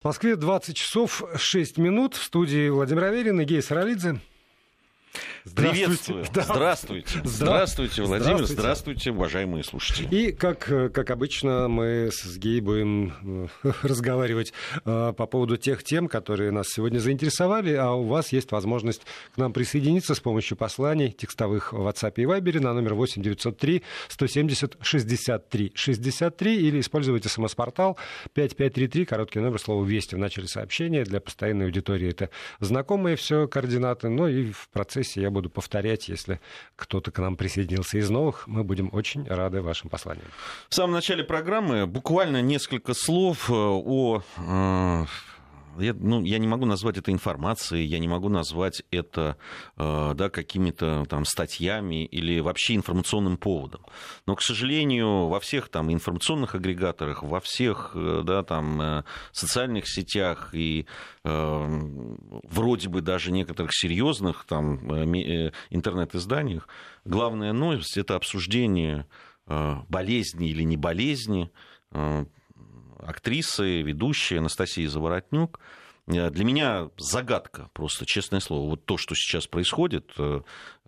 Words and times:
В 0.00 0.06
Москве 0.06 0.34
20 0.34 0.74
часов 0.74 1.22
6 1.36 1.76
минут. 1.76 2.14
В 2.14 2.24
студии 2.24 2.70
Владимир 2.70 3.04
Аверин 3.04 3.38
и 3.42 3.44
Гей 3.44 3.60
Саралидзе. 3.60 4.18
Приветствую. 5.54 6.24
Да. 6.32 6.42
Здравствуйте. 6.42 7.20
Здравствуйте, 7.24 8.02
Владимир. 8.02 8.34
Здравствуйте. 8.34 8.60
Здравствуйте, 8.60 9.10
уважаемые 9.10 9.64
слушатели. 9.64 10.08
И, 10.14 10.32
как, 10.32 10.58
как 10.58 11.10
обычно, 11.10 11.68
мы 11.68 12.10
с 12.12 12.36
Гей 12.36 12.60
будем 12.60 13.48
э, 13.64 13.72
разговаривать 13.82 14.52
э, 14.84 15.12
по 15.16 15.26
поводу 15.26 15.56
тех 15.56 15.82
тем, 15.82 16.08
которые 16.08 16.50
нас 16.50 16.68
сегодня 16.68 16.98
заинтересовали, 16.98 17.74
а 17.74 17.92
у 17.92 18.04
вас 18.04 18.32
есть 18.32 18.52
возможность 18.52 19.02
к 19.34 19.38
нам 19.38 19.52
присоединиться 19.52 20.14
с 20.14 20.20
помощью 20.20 20.56
посланий 20.56 21.10
текстовых 21.10 21.72
в 21.72 21.86
WhatsApp 21.86 22.14
и 22.16 22.24
Viber 22.24 22.60
на 22.60 22.72
номер 22.72 22.94
8 22.94 23.22
903 23.22 23.82
170 24.08 24.76
63 24.80 25.72
63 25.74 26.56
или 26.56 26.80
используйте 26.80 27.28
смс-портал 27.28 27.98
5533, 28.34 29.04
короткий 29.04 29.40
номер 29.40 29.58
слова 29.58 29.84
«Вести» 29.84 30.14
в 30.14 30.18
начале 30.18 30.46
сообщения. 30.46 31.04
Для 31.04 31.20
постоянной 31.20 31.66
аудитории 31.66 32.10
это 32.10 32.30
знакомые 32.60 33.16
все 33.16 33.48
координаты, 33.48 34.08
но 34.08 34.28
и 34.28 34.52
в 34.52 34.68
процессе 34.68 34.99
я 35.16 35.30
буду 35.30 35.40
буду 35.40 35.50
повторять, 35.50 36.08
если 36.08 36.38
кто-то 36.76 37.10
к 37.10 37.18
нам 37.18 37.36
присоединился 37.36 37.98
из 37.98 38.10
новых. 38.10 38.46
Мы 38.46 38.62
будем 38.62 38.90
очень 38.92 39.26
рады 39.26 39.62
вашим 39.62 39.88
посланиям. 39.88 40.26
В 40.68 40.74
самом 40.74 40.92
начале 40.92 41.24
программы 41.24 41.86
буквально 41.86 42.42
несколько 42.42 42.94
слов 42.94 43.50
э, 43.50 43.54
о 43.54 44.22
э, 44.36 45.04
я, 45.80 45.94
ну, 45.94 46.22
я 46.22 46.38
не 46.38 46.46
могу 46.46 46.66
назвать 46.66 46.98
это 46.98 47.12
информацией, 47.12 47.84
я 47.86 47.98
не 47.98 48.08
могу 48.08 48.28
назвать 48.28 48.82
это 48.90 49.36
э, 49.76 50.12
да, 50.14 50.30
какими-то 50.30 51.04
там 51.08 51.24
статьями 51.24 52.04
или 52.04 52.40
вообще 52.40 52.74
информационным 52.74 53.36
поводом. 53.36 53.84
Но, 54.26 54.36
к 54.36 54.42
сожалению, 54.42 55.28
во 55.28 55.40
всех 55.40 55.68
там 55.68 55.92
информационных 55.92 56.54
агрегаторах, 56.54 57.22
во 57.22 57.40
всех 57.40 57.92
э, 57.94 58.22
да, 58.24 58.42
там, 58.42 58.80
э, 58.80 59.04
социальных 59.32 59.88
сетях 59.88 60.50
и 60.54 60.86
э, 61.24 61.80
вроде 62.44 62.88
бы 62.88 63.00
даже 63.00 63.32
некоторых 63.32 63.70
серьезных 63.72 64.44
там, 64.46 64.92
э, 64.92 65.04
э, 65.04 65.52
интернет-изданиях 65.70 66.68
главная 67.04 67.52
новость 67.52 67.96
это 67.96 68.16
обсуждение 68.16 69.06
э, 69.46 69.76
болезни 69.88 70.48
или 70.48 70.62
не 70.62 70.76
болезни 70.76 71.50
актрисы, 73.10 73.82
ведущая 73.82 74.38
Анастасия 74.38 74.88
Заворотнюк. 74.88 75.60
Э, 76.06 76.30
для 76.30 76.44
меня 76.44 76.90
загадка, 76.96 77.70
просто 77.72 78.06
честное 78.06 78.40
слово, 78.40 78.70
вот 78.70 78.84
то, 78.84 78.96
что 78.96 79.14
сейчас 79.14 79.46
происходит, 79.46 80.12
э, 80.18 80.40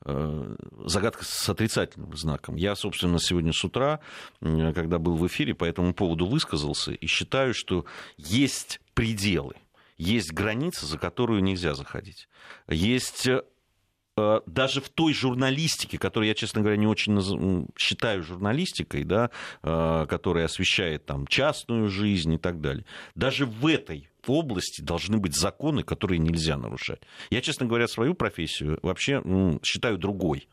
э, 0.05 0.57
загадка 0.85 1.25
с 1.25 1.49
отрицательным 1.49 2.17
знаком. 2.17 2.57
Я, 2.57 2.75
собственно, 2.75 3.19
сегодня 3.19 3.53
с 3.53 3.65
утра, 3.65 4.01
когда 4.41 4.99
был 4.99 5.17
в 5.17 5.27
эфире, 5.27 5.55
по 5.55 5.65
этому 5.65 5.95
поводу 5.95 6.27
высказался 6.27 6.93
и 6.93 7.07
считаю, 7.07 7.55
что 7.55 7.85
есть 8.17 8.81
пределы, 8.95 9.55
есть 9.99 10.33
границы, 10.33 10.87
за 10.87 10.99
которую 10.99 11.43
нельзя 11.43 11.75
заходить. 11.75 12.29
Есть 12.69 13.29
даже 14.17 14.81
в 14.81 14.89
той 14.91 15.15
журналистике, 15.15 15.99
которую 15.99 16.29
я, 16.29 16.35
честно 16.35 16.61
говоря, 16.61 16.77
не 16.77 16.87
очень 16.87 17.69
считаю 17.79 18.23
журналистикой, 18.23 19.05
да, 19.05 19.31
э, 19.63 20.07
которая 20.09 20.47
освещает 20.47 21.07
там, 21.07 21.27
частную 21.27 21.89
жизнь 21.89 22.35
и 22.35 22.39
так 22.39 22.61
далее, 22.61 22.85
даже 23.15 23.47
в 23.47 23.67
этой 23.67 24.11
области 24.27 24.83
должны 24.83 25.19
быть 25.19 25.35
законы, 25.35 25.83
которые 25.83 26.19
нельзя 26.19 26.57
нарушать. 26.57 27.03
Я, 27.31 27.41
честно 27.41 27.67
говоря, 27.67 27.89
свою 27.89 28.15
профессию 28.15 28.79
вообще 28.83 29.23
считаю 29.63 29.99
другой. 29.99 30.49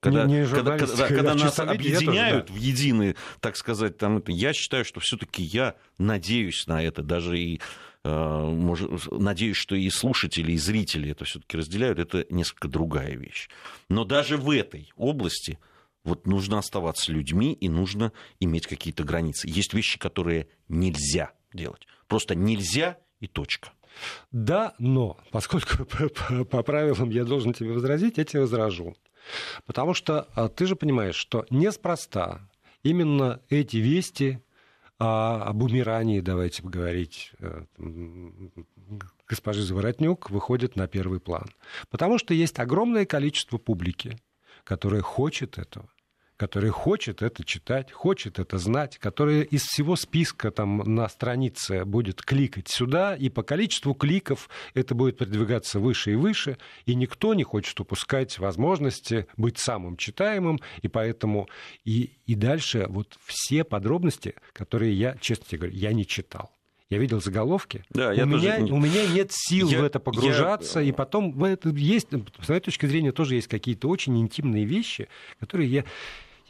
Когда, 0.00 0.24
не, 0.24 0.40
не 0.40 0.46
когда, 0.46 0.78
когда, 0.78 1.06
когда 1.06 1.34
нас 1.34 1.60
объединяют 1.60 2.46
тоже, 2.48 2.58
да. 2.58 2.60
в 2.60 2.64
единый, 2.64 3.16
так 3.38 3.56
сказать, 3.56 3.98
там, 3.98 4.20
я 4.26 4.52
считаю, 4.52 4.84
что 4.84 4.98
все-таки 4.98 5.44
я 5.44 5.76
надеюсь 5.98 6.66
на 6.66 6.82
это, 6.82 7.02
даже 7.02 7.38
и 7.38 7.60
Э, 7.60 7.91
надеюсь, 8.04 9.56
что 9.56 9.76
и 9.76 9.88
слушатели, 9.90 10.52
и 10.52 10.58
зрители 10.58 11.10
это 11.10 11.24
все-таки 11.24 11.56
разделяют, 11.56 11.98
это 11.98 12.26
несколько 12.30 12.68
другая 12.68 13.14
вещь. 13.14 13.48
Но 13.88 14.04
даже 14.04 14.36
в 14.36 14.50
этой 14.50 14.90
области 14.96 15.58
вот 16.04 16.26
нужно 16.26 16.58
оставаться 16.58 17.12
людьми 17.12 17.52
и 17.52 17.68
нужно 17.68 18.12
иметь 18.40 18.66
какие-то 18.66 19.04
границы. 19.04 19.48
Есть 19.48 19.72
вещи, 19.72 19.98
которые 19.98 20.48
нельзя 20.68 21.32
делать. 21.52 21.86
Просто 22.08 22.34
нельзя 22.34 22.98
и 23.20 23.28
точка. 23.28 23.70
Да, 24.32 24.74
но 24.78 25.16
поскольку 25.30 25.84
по, 25.84 26.08
по, 26.08 26.44
по 26.44 26.62
правилам 26.62 27.10
я 27.10 27.24
должен 27.24 27.52
тебе 27.52 27.72
возразить, 27.72 28.18
я 28.18 28.24
тебе 28.24 28.40
возражу. 28.40 28.96
Потому 29.64 29.94
что 29.94 30.28
а, 30.34 30.48
ты 30.48 30.66
же 30.66 30.74
понимаешь, 30.74 31.14
что 31.14 31.46
неспроста 31.50 32.48
именно 32.82 33.40
эти 33.48 33.76
вести 33.76 34.40
а 34.98 35.42
об 35.44 35.62
умирании, 35.62 36.20
давайте 36.20 36.62
поговорить, 36.62 37.32
э, 37.38 37.64
госпожи 39.28 39.62
Заворотнюк 39.62 40.30
выходит 40.30 40.76
на 40.76 40.86
первый 40.86 41.20
план. 41.20 41.46
Потому 41.90 42.18
что 42.18 42.34
есть 42.34 42.58
огромное 42.58 43.04
количество 43.04 43.58
публики, 43.58 44.18
которая 44.64 45.02
хочет 45.02 45.58
этого 45.58 45.88
который 46.42 46.70
хочет 46.70 47.22
это 47.22 47.44
читать, 47.44 47.92
хочет 47.92 48.40
это 48.40 48.58
знать, 48.58 48.98
который 48.98 49.42
из 49.42 49.62
всего 49.62 49.94
списка 49.94 50.50
там 50.50 50.78
на 50.78 51.08
странице 51.08 51.84
будет 51.84 52.20
кликать 52.20 52.66
сюда, 52.66 53.14
и 53.14 53.28
по 53.28 53.44
количеству 53.44 53.94
кликов 53.94 54.48
это 54.74 54.96
будет 54.96 55.18
продвигаться 55.18 55.78
выше 55.78 56.10
и 56.10 56.14
выше, 56.16 56.58
и 56.84 56.96
никто 56.96 57.34
не 57.34 57.44
хочет 57.44 57.78
упускать 57.78 58.40
возможности 58.40 59.28
быть 59.36 59.58
самым 59.58 59.96
читаемым, 59.96 60.58
и 60.80 60.88
поэтому 60.88 61.48
и, 61.84 62.10
и 62.26 62.34
дальше 62.34 62.86
вот 62.88 63.16
все 63.24 63.62
подробности, 63.62 64.34
которые 64.52 64.94
я, 64.94 65.16
честно 65.20 65.46
тебе 65.46 65.58
говорю, 65.58 65.76
я 65.76 65.92
не 65.92 66.04
читал. 66.04 66.50
Я 66.92 66.98
видел 66.98 67.22
заголовки. 67.22 67.84
Да, 67.88 68.10
у, 68.10 68.12
я 68.12 68.24
меня, 68.24 68.58
тоже... 68.58 68.74
у 68.74 68.76
меня 68.78 69.06
нет 69.06 69.30
сил 69.30 69.70
я, 69.70 69.80
в 69.80 69.84
это 69.84 69.98
погружаться. 69.98 70.78
Я... 70.78 70.90
И 70.90 70.92
потом 70.92 71.32
в 71.32 71.42
это 71.42 71.70
есть, 71.70 72.08
с 72.10 72.48
моей 72.50 72.60
точки 72.60 72.84
зрения, 72.84 73.12
тоже 73.12 73.36
есть 73.36 73.48
какие-то 73.48 73.88
очень 73.88 74.20
интимные 74.20 74.66
вещи, 74.66 75.08
которые 75.40 75.70
я 75.70 75.84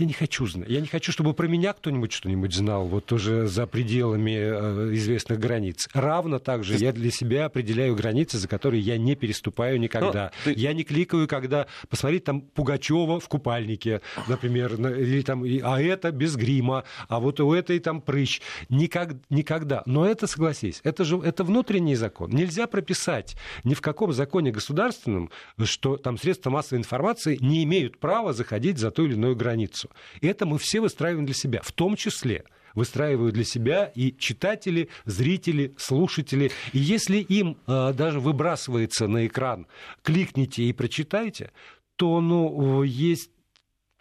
я 0.02 0.06
не 0.06 0.12
хочу 0.12 0.46
знать. 0.46 0.68
Я 0.68 0.80
не 0.80 0.88
хочу, 0.88 1.12
чтобы 1.12 1.32
про 1.32 1.46
меня 1.46 1.72
кто-нибудь 1.72 2.12
что-нибудь 2.12 2.52
знал, 2.52 2.86
вот 2.86 3.12
уже 3.12 3.46
за 3.46 3.66
пределами 3.66 4.32
э, 4.32 4.94
известных 4.94 5.38
границ. 5.38 5.88
Равно 5.94 6.40
также 6.40 6.76
я 6.76 6.92
для 6.92 7.10
себя 7.10 7.46
определяю 7.46 7.94
границы, 7.94 8.38
за 8.38 8.48
которые 8.48 8.80
я 8.80 8.98
не 8.98 9.14
переступаю 9.14 9.78
никогда. 9.78 10.32
Но 10.44 10.52
ты... 10.52 10.60
Я 10.60 10.72
не 10.72 10.82
кликаю, 10.82 11.28
когда 11.28 11.66
посмотреть 11.88 12.24
там 12.24 12.40
Пугачева 12.40 13.20
в 13.20 13.28
купальнике, 13.28 14.00
например, 14.26 14.74
или 14.74 15.22
там, 15.22 15.44
а 15.62 15.80
это 15.80 16.10
без 16.10 16.34
грима, 16.34 16.82
а 17.08 17.20
вот 17.20 17.38
у 17.40 17.52
этой 17.52 17.78
там 17.78 18.00
прыщ. 18.00 18.40
Никак, 18.68 19.14
никогда. 19.30 19.82
Но 19.86 20.04
это, 20.04 20.26
согласись, 20.26 20.80
это 20.82 21.04
же 21.04 21.18
это 21.18 21.44
внутренний 21.44 21.94
закон. 21.94 22.30
Нельзя 22.30 22.66
прописать 22.66 23.36
ни 23.62 23.74
в 23.74 23.80
каком 23.80 24.12
законе 24.12 24.50
государственном, 24.50 25.30
что 25.62 25.96
там 25.96 26.18
средства 26.18 26.50
массовой 26.50 26.80
информации 26.80 27.38
не 27.40 27.62
имеют 27.62 27.98
права 27.98 28.32
заходить 28.32 28.78
за 28.78 28.90
ту 28.90 29.04
или 29.04 29.12
иную 29.12 29.36
границу. 29.36 29.91
Это 30.20 30.46
мы 30.46 30.58
все 30.58 30.80
выстраиваем 30.80 31.26
для 31.26 31.34
себя, 31.34 31.60
в 31.62 31.72
том 31.72 31.96
числе 31.96 32.44
выстраивают 32.74 33.34
для 33.34 33.44
себя 33.44 33.92
и 33.94 34.16
читатели, 34.16 34.88
зрители, 35.04 35.74
слушатели. 35.76 36.50
И 36.72 36.78
если 36.78 37.18
им 37.18 37.58
э, 37.66 37.92
даже 37.92 38.18
выбрасывается 38.18 39.06
на 39.08 39.26
экран 39.26 39.66
«кликните 40.02 40.62
и 40.62 40.72
прочитайте», 40.72 41.52
то 41.96 42.20
ну, 42.20 42.82
есть 42.82 43.30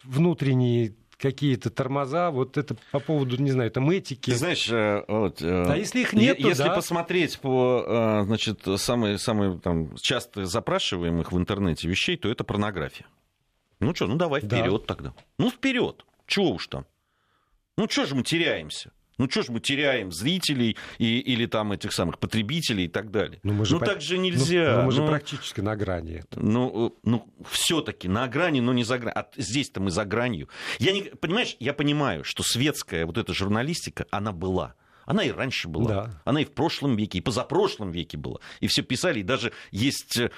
внутренние 0.04 0.94
какие-то 1.22 1.70
тормоза, 1.70 2.30
вот 2.32 2.58
это 2.58 2.76
по 2.90 2.98
поводу, 2.98 3.40
не 3.40 3.52
знаю, 3.52 3.70
там 3.70 3.88
этики. 3.90 4.30
Ты 4.30 4.36
знаешь, 4.36 4.68
э, 4.68 5.04
вот, 5.06 5.40
э, 5.40 5.64
а 5.68 5.76
если 5.76 6.00
их 6.00 6.12
нет, 6.12 6.40
если 6.40 6.64
да. 6.64 6.74
посмотреть 6.74 7.38
по, 7.38 7.84
э, 7.86 8.24
значит, 8.24 8.66
самые, 8.76 9.18
самые 9.18 9.58
там, 9.60 9.94
часто 9.96 10.44
запрашиваемых 10.44 11.30
в 11.30 11.38
интернете 11.38 11.86
вещей, 11.88 12.16
то 12.16 12.28
это 12.28 12.42
порнография. 12.42 13.06
Ну 13.82 13.94
что, 13.94 14.06
ну 14.06 14.16
давай 14.16 14.40
вперед 14.40 14.82
да. 14.82 14.86
тогда. 14.86 15.14
Ну 15.38 15.50
вперед. 15.50 16.04
Чего 16.26 16.52
уж 16.52 16.66
там? 16.68 16.86
Ну 17.76 17.88
что 17.88 18.06
же 18.06 18.14
мы 18.14 18.22
теряемся? 18.22 18.92
Ну 19.18 19.28
что 19.30 19.42
ж 19.42 19.48
мы 19.50 19.60
теряем 19.60 20.10
зрителей 20.10 20.76
и, 20.98 21.18
или 21.18 21.46
там 21.46 21.72
этих 21.72 21.92
самых 21.92 22.18
потребителей 22.18 22.86
и 22.86 22.88
так 22.88 23.10
далее? 23.10 23.40
Ну, 23.42 23.52
мы 23.52 23.64
же 23.66 23.74
ну 23.74 23.80
по... 23.80 23.86
так 23.86 24.00
же 24.00 24.16
ну, 24.16 24.22
нельзя. 24.22 24.72
Ну, 24.72 24.78
ну 24.78 24.82
мы 24.86 24.92
же 24.92 25.02
ну, 25.02 25.08
практически 25.08 25.60
на 25.60 25.76
грани. 25.76 26.20
Это. 26.20 26.40
Ну, 26.40 26.96
ну 27.02 27.28
все-таки 27.48 28.08
на 28.08 28.26
грани, 28.28 28.60
но 28.60 28.72
не 28.72 28.84
за 28.84 28.98
гранью. 28.98 29.18
А 29.18 29.28
здесь-то 29.36 29.80
мы 29.80 29.90
за 29.90 30.04
гранью. 30.04 30.48
Я 30.78 30.92
не, 30.92 31.02
понимаешь, 31.02 31.56
я 31.60 31.74
понимаю, 31.74 32.24
что 32.24 32.42
светская 32.42 33.04
вот 33.04 33.18
эта 33.18 33.34
журналистика, 33.34 34.06
она 34.10 34.32
была. 34.32 34.74
Она 35.04 35.24
и 35.24 35.30
раньше 35.30 35.68
была. 35.68 35.88
Да. 35.88 36.22
Она 36.24 36.42
и 36.42 36.44
в 36.44 36.52
прошлом 36.52 36.96
веке, 36.96 37.18
и 37.18 37.20
позапрошлом 37.20 37.90
веке 37.90 38.16
была. 38.16 38.38
И 38.60 38.66
все 38.66 38.82
писали, 38.82 39.20
и 39.20 39.22
даже 39.22 39.52
есть 39.70 40.18
э, 40.18 40.28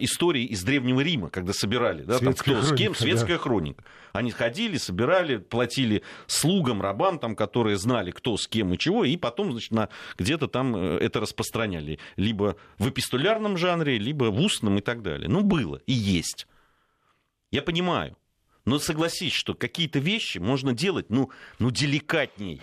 истории 0.00 0.44
из 0.44 0.62
Древнего 0.62 1.00
Рима, 1.00 1.30
когда 1.30 1.52
собирали, 1.52 2.02
да, 2.02 2.18
там, 2.18 2.34
кто 2.34 2.54
хроника, 2.54 2.74
с 2.74 2.78
кем, 2.78 2.94
светская 2.94 3.36
да. 3.36 3.42
хроника. 3.42 3.84
Они 4.12 4.30
ходили, 4.30 4.78
собирали, 4.78 5.36
платили 5.36 6.02
слугам, 6.26 6.82
рабам, 6.82 7.18
там, 7.18 7.36
которые 7.36 7.76
знали, 7.76 8.10
кто 8.10 8.36
с 8.36 8.48
кем 8.48 8.72
и 8.74 8.78
чего, 8.78 9.04
и 9.04 9.16
потом, 9.16 9.52
значит, 9.52 9.70
на, 9.70 9.88
где-то 10.16 10.48
там 10.48 10.74
э, 10.74 10.98
это 10.98 11.20
распространяли. 11.20 11.98
Либо 12.16 12.56
в 12.78 12.88
эпистолярном 12.88 13.56
жанре, 13.56 13.98
либо 13.98 14.24
в 14.24 14.40
устном 14.40 14.78
и 14.78 14.80
так 14.80 15.02
далее. 15.02 15.28
Ну, 15.28 15.42
было 15.42 15.80
и 15.86 15.92
есть. 15.92 16.46
Я 17.50 17.62
понимаю. 17.62 18.16
Но 18.64 18.78
согласись, 18.78 19.32
что 19.32 19.54
какие-то 19.54 19.98
вещи 19.98 20.36
можно 20.36 20.74
делать, 20.74 21.08
ну, 21.08 21.30
ну 21.58 21.70
деликатней 21.70 22.60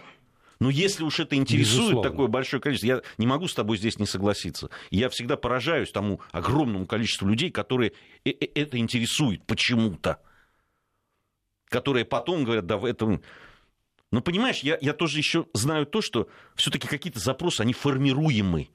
Но 0.60 0.70
если 0.70 1.04
уж 1.04 1.20
это 1.20 1.36
интересует 1.36 1.90
Безусловно. 1.90 2.10
такое 2.10 2.28
большое 2.28 2.62
количество, 2.62 2.88
я 2.88 3.02
не 3.18 3.28
могу 3.28 3.48
с 3.48 3.54
тобой 3.54 3.78
здесь 3.78 4.00
не 4.00 4.06
согласиться. 4.06 4.70
Я 4.90 5.10
всегда 5.10 5.38
поражаюсь 5.38 5.92
тому 5.92 6.22
огромному 6.32 6.86
количеству 6.86 7.28
людей, 7.28 7.52
которые 7.52 7.94
э, 8.24 8.30
э, 8.30 8.48
это 8.56 8.78
интересует 8.78 9.46
почему-то. 9.46 10.22
Которые 11.70 12.06
потом 12.06 12.44
говорят, 12.44 12.66
да, 12.66 12.78
в 12.78 12.86
этом... 12.86 13.22
Но 14.12 14.22
понимаешь, 14.22 14.60
я, 14.60 14.78
я 14.80 14.94
тоже 14.94 15.18
еще 15.18 15.48
знаю 15.54 15.86
то, 15.86 16.02
что 16.02 16.30
все-таки 16.56 16.88
какие-то 16.88 17.20
запросы, 17.20 17.62
они 17.62 17.74
формируемы 17.74 18.70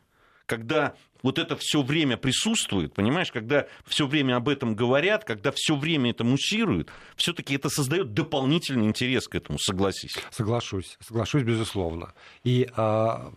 когда 0.51 0.95
вот 1.23 1.39
это 1.39 1.57
все 1.57 1.81
время 1.81 2.17
присутствует, 2.17 2.93
понимаешь, 2.93 3.31
когда 3.31 3.69
все 3.87 4.09
время 4.09 4.35
об 4.35 4.49
этом 4.49 4.75
говорят, 4.75 5.25
когда 5.25 5.53
все 5.55 5.77
время 5.77 6.11
это 6.11 6.25
муссируют, 6.25 6.91
все-таки 7.15 7.55
это 7.55 7.69
создает 7.69 8.15
дополнительный 8.15 8.87
интерес 8.87 9.29
к 9.29 9.37
этому, 9.37 9.61
согласись. 9.61 10.17
Соглашусь, 10.33 10.97
соглашусь, 11.01 11.45
безусловно. 11.45 12.15
И 12.43 12.69
а, 12.77 13.33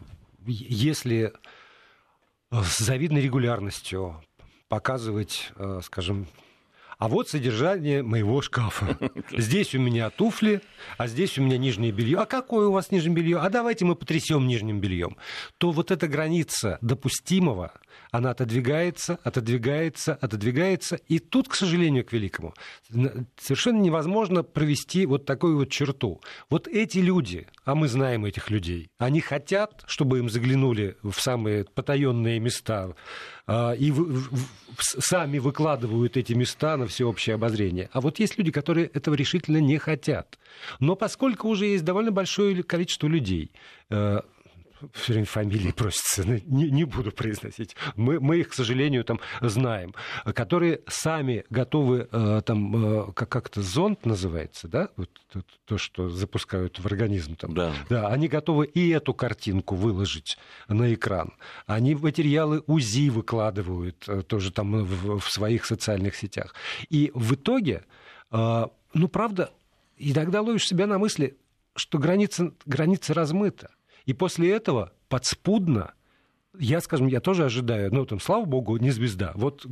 если 0.47 1.33
с 2.51 2.79
завидной 2.79 3.21
регулярностью 3.21 4.19
показывать, 4.67 5.51
а, 5.55 5.81
скажем, 5.83 6.25
а 6.97 7.07
вот 7.07 7.29
содержание 7.29 8.03
моего 8.03 8.41
шкафа. 8.41 8.97
Здесь 9.31 9.75
у 9.75 9.79
меня 9.79 10.09
туфли, 10.09 10.61
а 10.97 11.07
здесь 11.07 11.37
у 11.37 11.41
меня 11.41 11.57
нижнее 11.57 11.91
белье. 11.91 12.19
А 12.19 12.25
какое 12.25 12.67
у 12.67 12.71
вас 12.71 12.91
нижнее 12.91 13.15
белье? 13.15 13.39
А 13.39 13.49
давайте 13.49 13.85
мы 13.85 13.95
потрясем 13.95 14.47
нижним 14.47 14.79
бельем. 14.79 15.17
То 15.57 15.71
вот 15.71 15.91
эта 15.91 16.07
граница 16.07 16.77
допустимого, 16.81 17.73
она 18.11 18.31
отодвигается, 18.31 19.19
отодвигается, 19.23 20.15
отодвигается. 20.15 20.95
И 21.07 21.19
тут, 21.19 21.49
к 21.49 21.55
сожалению, 21.55 22.05
к 22.05 22.13
великому, 22.13 22.53
совершенно 23.37 23.79
невозможно 23.79 24.43
провести 24.43 25.05
вот 25.05 25.25
такую 25.25 25.57
вот 25.57 25.69
черту. 25.69 26.21
Вот 26.49 26.67
эти 26.67 26.99
люди, 26.99 27.47
а 27.65 27.75
мы 27.75 27.87
знаем 27.87 28.25
этих 28.25 28.49
людей, 28.49 28.89
они 28.97 29.21
хотят, 29.21 29.83
чтобы 29.87 30.19
им 30.19 30.29
заглянули 30.29 30.97
в 31.01 31.13
самые 31.13 31.65
потаенные 31.65 32.39
места 32.39 32.93
а, 33.45 33.73
и 33.73 33.91
сами 34.77 35.39
выкладывают 35.39 36.17
эти 36.17 36.33
места 36.33 36.77
на 36.77 36.87
всеобщее 36.87 37.35
обозрение. 37.35 37.89
А 37.91 38.01
вот 38.01 38.19
есть 38.19 38.37
люди, 38.37 38.51
которые 38.51 38.87
этого 38.87 39.15
решительно 39.15 39.57
не 39.57 39.77
хотят. 39.77 40.39
Но 40.79 40.95
поскольку 40.95 41.49
уже 41.49 41.65
есть 41.65 41.83
довольно 41.83 42.11
большое 42.11 42.63
количество 42.63 43.07
людей, 43.07 43.51
э, 43.89 44.21
все 44.93 45.13
время 45.13 45.25
фамилии 45.25 45.71
просятся, 45.75 46.23
не, 46.25 46.69
не 46.69 46.83
буду 46.83 47.11
произносить. 47.11 47.75
Мы, 47.95 48.19
мы 48.19 48.39
их, 48.39 48.49
к 48.49 48.53
сожалению, 48.53 49.03
там 49.03 49.19
знаем, 49.41 49.93
которые 50.33 50.81
сами 50.87 51.45
готовы, 51.49 52.07
э, 52.11 52.41
там, 52.45 53.07
э, 53.09 53.13
как, 53.13 53.29
как 53.29 53.47
это, 53.47 53.61
зонд 53.61 54.05
называется, 54.05 54.67
да, 54.67 54.89
вот 54.97 55.09
то, 55.31 55.41
то, 55.65 55.77
что 55.77 56.09
запускают 56.09 56.79
в 56.79 56.85
организм 56.85 57.35
там. 57.35 57.53
Да. 57.53 57.73
да. 57.89 58.07
Они 58.07 58.27
готовы 58.27 58.65
и 58.65 58.89
эту 58.89 59.13
картинку 59.13 59.75
выложить 59.75 60.37
на 60.67 60.93
экран. 60.93 61.33
Они 61.65 61.95
материалы 61.95 62.63
УЗИ 62.67 63.09
выкладывают 63.09 64.03
э, 64.07 64.21
тоже 64.23 64.51
там 64.51 64.83
в, 64.83 65.19
в 65.19 65.31
своих 65.31 65.65
социальных 65.65 66.15
сетях. 66.15 66.55
И 66.89 67.11
в 67.13 67.35
итоге, 67.35 67.85
ну, 68.31 69.07
правда, 69.11 69.51
иногда 69.97 70.41
ловишь 70.41 70.67
себя 70.67 70.87
на 70.87 70.97
мысли, 70.97 71.37
что 71.75 71.97
граница, 71.97 72.53
граница 72.65 73.13
размыта. 73.13 73.71
И 74.05 74.13
после 74.13 74.51
этого 74.51 74.91
подспудно, 75.09 75.93
я, 76.57 76.81
скажем, 76.81 77.07
я 77.07 77.19
тоже 77.19 77.45
ожидаю, 77.45 77.93
ну, 77.93 78.05
там, 78.05 78.19
слава 78.19 78.45
богу, 78.45 78.77
не 78.77 78.91
звезда. 78.91 79.31
Вот 79.35 79.65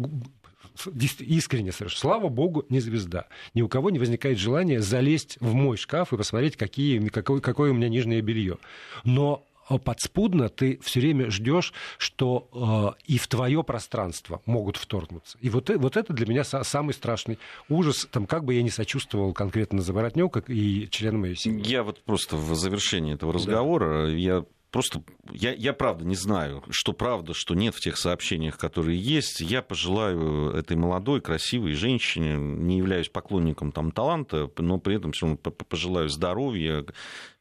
искренне 1.20 1.72
совершенно. 1.72 2.00
Слава 2.00 2.30
богу, 2.30 2.66
не 2.70 2.80
звезда. 2.80 3.28
Ни 3.54 3.62
у 3.62 3.68
кого 3.68 3.90
не 3.90 4.00
возникает 4.00 4.38
желания 4.38 4.80
залезть 4.80 5.38
в 5.40 5.54
мой 5.54 5.78
шкаф 5.78 6.14
и 6.14 6.18
посмотреть, 6.18 6.56
какие, 6.56 7.00
какое, 7.10 7.42
какое 7.42 7.72
у 7.72 7.74
меня 7.74 7.90
нижнее 7.90 8.22
белье. 8.22 8.58
Но 9.04 9.46
подспудно 9.84 10.50
ты 10.50 10.80
все 10.82 11.00
время 11.00 11.30
ждешь, 11.30 11.74
что 11.98 12.96
э, 12.98 13.02
и 13.06 13.18
в 13.18 13.28
твое 13.28 13.64
пространство 13.64 14.42
могут 14.46 14.78
вторгнуться. 14.78 15.38
И 15.42 15.50
вот, 15.50 15.70
вот 15.70 15.98
это 15.98 16.14
для 16.14 16.26
меня 16.26 16.44
самый 16.44 16.94
страшный 16.94 17.40
ужас, 17.70 18.08
там, 18.12 18.26
как 18.26 18.44
бы 18.44 18.54
я 18.54 18.64
не 18.64 18.70
сочувствовал 18.70 19.34
конкретно 19.34 19.82
Заворотнёв, 19.82 20.32
и 20.48 20.88
членам 20.90 21.22
моей 21.22 21.36
семьи. 21.36 21.64
Я 21.68 21.84
вот 21.84 22.02
просто 22.04 22.36
в 22.36 22.56
завершении 22.56 23.14
этого 23.14 23.34
разговора, 23.34 24.08
да. 24.08 24.12
я 24.12 24.46
просто, 24.72 25.04
я, 25.32 25.54
я 25.54 25.74
правда 25.74 26.06
не 26.06 26.16
знаю, 26.16 26.64
что 26.70 26.94
правда, 26.94 27.34
что 27.34 27.54
нет 27.54 27.76
в 27.76 27.80
тех 27.80 27.98
сообщениях, 27.98 28.58
которые 28.58 29.00
есть. 29.00 29.42
Я 29.42 29.62
пожелаю 29.62 30.52
этой 30.52 30.78
молодой, 30.78 31.22
красивой 31.22 31.74
женщине, 31.74 32.36
не 32.36 32.78
являюсь 32.78 33.10
поклонником 33.10 33.72
там 33.72 33.92
таланта, 33.92 34.50
но 34.58 34.80
при 34.80 34.96
этом 34.96 35.12
все 35.12 35.28
равно 35.28 35.38
пожелаю 35.38 36.10
здоровья. 36.10 36.86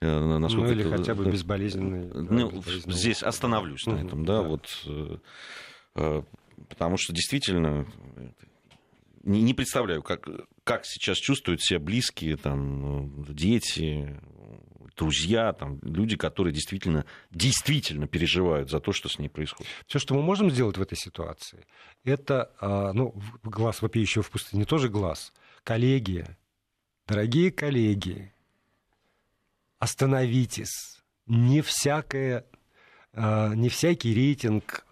Э, 0.01 0.39
насколько 0.39 0.67
ну 0.67 0.73
или 0.73 0.87
это... 0.87 0.97
хотя 0.97 1.15
бы 1.15 1.31
безболезненной. 1.31 2.11
Ну, 2.13 2.51
безболезненной... 2.51 2.95
Здесь 2.95 3.23
остановлюсь 3.23 3.87
на 3.87 3.95
этом, 3.95 4.25
да, 4.25 4.43
да. 4.43 4.49
вот. 4.49 4.67
Э, 4.87 5.17
э, 5.95 6.23
потому 6.69 6.97
что 6.99 7.13
действительно 7.13 7.87
не, 9.23 9.43
не 9.43 9.55
представляю, 9.55 10.03
как, 10.03 10.27
как 10.65 10.85
сейчас 10.85 11.19
чувствуют 11.19 11.63
себя 11.63 11.79
близкие, 11.79 12.37
там, 12.37 13.25
дети, 13.29 14.19
друзья, 15.01 15.53
там, 15.55 15.79
люди, 15.83 16.17
которые 16.17 16.53
действительно, 16.53 17.07
действительно 17.31 18.07
переживают 18.07 18.71
за 18.71 18.81
то, 18.81 18.93
что 18.93 19.09
с 19.09 19.19
ней 19.19 19.29
происходит. 19.29 19.73
Все, 19.87 19.99
что 19.99 20.15
мы 20.15 20.23
можем 20.23 20.51
сделать 20.51 20.77
в 20.77 20.83
этой 20.83 20.97
ситуации, 20.97 21.67
это, 22.05 22.53
а, 22.61 22.93
ну, 22.93 23.15
глаз 23.43 23.81
вопиющего 23.81 24.23
в 24.23 24.31
пустыне 24.31 24.67
тоже 24.67 24.91
глаз. 24.91 25.33
Коллеги, 25.65 26.27
дорогие 27.09 27.51
коллеги, 27.51 28.33
остановитесь. 29.79 31.01
Не 31.27 31.63
всякое, 31.63 32.45
а, 33.15 33.55
не 33.55 33.71
всякий 33.71 34.15
рейтинг 34.15 34.85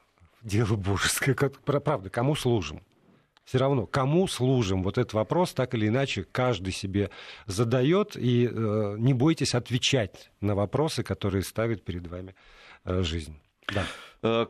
дело 0.42 0.76
божеское. 0.76 1.34
Правда, 1.34 2.08
кому 2.08 2.34
служим? 2.34 2.80
Все 3.48 3.56
равно, 3.56 3.86
кому 3.86 4.28
служим? 4.28 4.82
Вот 4.82 4.98
этот 4.98 5.14
вопрос 5.14 5.54
так 5.54 5.74
или 5.74 5.88
иначе 5.88 6.24
каждый 6.30 6.70
себе 6.74 7.08
задает, 7.46 8.14
и 8.14 8.46
э, 8.46 8.96
не 8.98 9.14
бойтесь 9.14 9.54
отвечать 9.54 10.30
на 10.42 10.54
вопросы, 10.54 11.02
которые 11.02 11.42
ставит 11.42 11.82
перед 11.82 12.06
вами 12.06 12.34
э, 12.84 13.02
жизнь. 13.02 13.40
Да. 13.72 13.86
Э, 14.22 14.46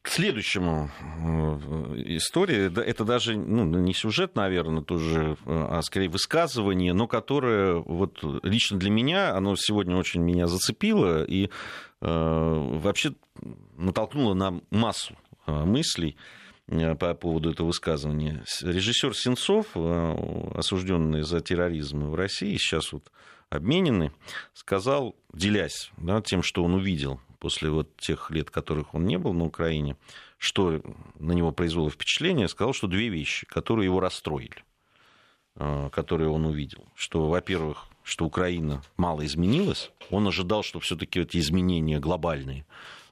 к 0.00 0.08
следующему 0.08 0.90
э, 1.00 2.16
истории, 2.16 2.74
это 2.82 3.04
даже 3.04 3.36
ну, 3.36 3.66
не 3.66 3.92
сюжет, 3.92 4.36
наверное, 4.36 4.82
тоже, 4.82 5.36
а 5.44 5.82
скорее 5.82 6.08
высказывание, 6.08 6.94
но 6.94 7.06
которое 7.06 7.74
вот 7.74 8.20
лично 8.42 8.78
для 8.78 8.90
меня, 8.90 9.36
оно 9.36 9.54
сегодня 9.54 9.96
очень 9.96 10.22
меня 10.22 10.46
зацепило 10.46 11.24
и 11.24 11.44
э, 11.44 11.48
вообще 12.00 13.12
натолкнуло 13.76 14.32
на 14.32 14.62
массу 14.70 15.14
э, 15.46 15.52
мыслей. 15.52 16.16
Э, 16.70 16.94
по 16.94 17.14
поводу 17.14 17.50
этого 17.50 17.68
высказывания. 17.68 18.44
Режиссер 18.62 19.14
Сенцов, 19.16 19.66
э, 19.74 20.50
осужденный 20.54 21.22
за 21.22 21.40
терроризм 21.40 22.04
в 22.04 22.14
России, 22.14 22.56
сейчас 22.56 22.92
вот 22.92 23.10
обмененный, 23.48 24.12
сказал, 24.54 25.16
делясь 25.32 25.90
да, 25.96 26.22
тем, 26.22 26.42
что 26.42 26.62
он 26.62 26.74
увидел 26.74 27.20
после 27.40 27.70
вот 27.70 27.96
тех 27.96 28.30
лет, 28.30 28.50
которых 28.50 28.94
он 28.94 29.06
не 29.06 29.18
был 29.18 29.32
на 29.32 29.44
Украине, 29.44 29.96
что 30.38 30.80
на 31.18 31.32
него 31.32 31.50
произвело 31.50 31.90
впечатление, 31.90 32.48
сказал, 32.48 32.72
что 32.72 32.86
две 32.86 33.08
вещи, 33.08 33.46
которые 33.46 33.86
его 33.86 33.98
расстроили, 33.98 34.64
э, 35.56 35.90
которые 35.90 36.30
он 36.30 36.46
увидел. 36.46 36.86
Что, 36.94 37.28
во-первых, 37.28 37.86
что 38.04 38.26
Украина 38.26 38.82
мало 38.96 39.26
изменилась, 39.26 39.90
он 40.10 40.28
ожидал, 40.28 40.62
что 40.62 40.78
все-таки 40.78 41.20
эти 41.20 41.38
изменения 41.38 41.98
глобальные 41.98 42.64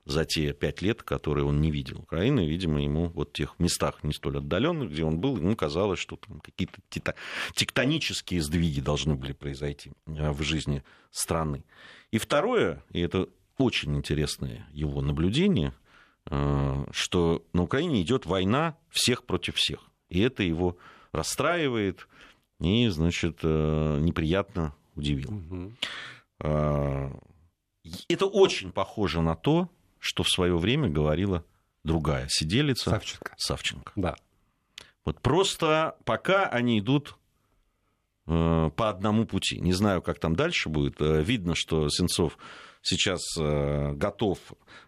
за 0.08 0.24
те 0.24 0.54
пять 0.54 0.80
лет, 0.80 1.02
которые 1.02 1.44
он 1.44 1.60
не 1.60 1.70
видел 1.70 2.00
Украины. 2.00 2.48
Видимо, 2.48 2.82
ему 2.82 3.08
вот 3.10 3.28
в 3.28 3.32
тех 3.34 3.58
местах 3.58 4.02
не 4.02 4.14
столь 4.14 4.38
отдаленных, 4.38 4.90
где 4.90 5.04
он 5.04 5.18
был, 5.18 5.36
ему 5.36 5.54
казалось, 5.54 5.98
что 5.98 6.16
там 6.16 6.40
какие-то 6.40 6.80
тектонические 7.54 8.40
сдвиги 8.40 8.80
должны 8.80 9.16
были 9.16 9.32
произойти 9.32 9.92
э, 10.06 10.30
в 10.30 10.42
жизни 10.42 10.82
страны. 11.10 11.62
И 12.10 12.16
второе, 12.16 12.82
и 12.90 13.00
это 13.00 13.28
очень 13.58 13.94
интересное 13.96 14.66
его 14.72 15.02
наблюдение, 15.02 15.74
э, 16.30 16.86
что 16.90 17.44
на 17.52 17.62
Украине 17.64 18.00
идет 18.00 18.24
война 18.24 18.78
всех 18.88 19.24
против 19.24 19.56
всех. 19.56 19.90
И 20.08 20.20
это 20.20 20.42
его 20.42 20.78
расстраивает 21.12 22.08
и, 22.60 22.88
значит, 22.88 23.40
э, 23.42 23.98
неприятно 24.00 24.74
удивило. 24.94 25.34
Угу. 25.34 25.72
Это 28.08 28.26
очень 28.26 28.72
похоже 28.72 29.20
на 29.22 29.34
то, 29.34 29.68
что 29.98 30.22
в 30.22 30.28
свое 30.28 30.56
время 30.56 30.88
говорила 30.88 31.44
другая 31.84 32.26
сиделица 32.28 32.90
Савченко. 32.90 33.34
Савченко. 33.36 33.92
Да. 33.96 34.16
Вот 35.04 35.20
просто 35.20 35.96
пока 36.04 36.44
они 36.46 36.78
идут 36.80 37.16
э, 38.26 38.70
по 38.76 38.90
одному 38.90 39.24
пути. 39.24 39.58
Не 39.58 39.72
знаю, 39.72 40.02
как 40.02 40.18
там 40.18 40.36
дальше 40.36 40.68
будет. 40.68 41.00
Э, 41.00 41.22
видно, 41.22 41.54
что 41.54 41.88
Сенцов 41.88 42.36
сейчас 42.82 43.22
э, 43.38 43.92
готов, 43.94 44.38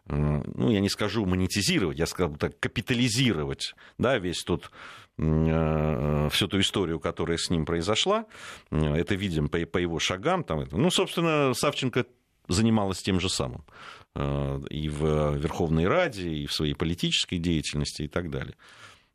ну, 0.07 0.71
я 0.71 0.81
не 0.81 0.89
скажу 0.89 1.25
монетизировать, 1.25 1.99
я 1.99 2.07
скажу 2.07 2.37
так, 2.37 2.59
капитализировать, 2.61 3.75
да, 3.99 4.19
весь 4.19 4.43
тот 4.43 4.71
всю 5.17 6.49
ту 6.49 6.61
историю, 6.61 6.99
которая 6.99 7.37
с 7.37 7.51
ним 7.51 7.67
произошла. 7.67 8.25
Это 8.71 9.15
видим 9.15 9.51
по, 9.51 9.59
по 9.67 9.77
его 9.77 9.99
шагам. 9.99 10.45
Там, 10.45 10.67
ну, 10.71 10.91
собственно, 10.91 11.53
Савченко 11.53 12.07
занималась 12.51 13.03
тем 13.03 13.21
же 13.21 13.29
самым 13.29 13.65
и 14.17 14.89
в 14.89 15.37
Верховной 15.37 15.87
Раде, 15.87 16.29
и 16.31 16.47
в 16.47 16.53
своей 16.53 16.75
политической 16.75 17.39
деятельности 17.39 18.03
и 18.03 18.09
так 18.09 18.29
далее. 18.29 18.57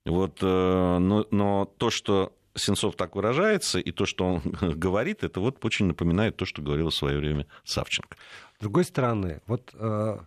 Вот, 0.06 0.42
но, 0.42 1.27
но 1.30 1.65
то, 1.77 1.89
что 1.89 2.32
Сенцов 2.56 2.96
так 2.96 3.15
выражается, 3.15 3.80
и 3.80 3.92
то, 3.92 4.06
что 4.06 4.25
он 4.25 4.42
говорит, 4.80 5.24
это 5.24 5.39
вот 5.39 5.63
очень 5.65 5.86
напоминает 5.86 6.38
то, 6.38 6.46
что 6.46 6.62
говорил 6.62 6.89
в 6.89 6.96
свое 6.96 7.18
время 7.18 7.48
Савченко. 7.63 8.18
С 8.58 8.62
другой 8.62 8.86
стороны, 8.86 9.42
вот 9.46 9.72
э, 9.74 10.18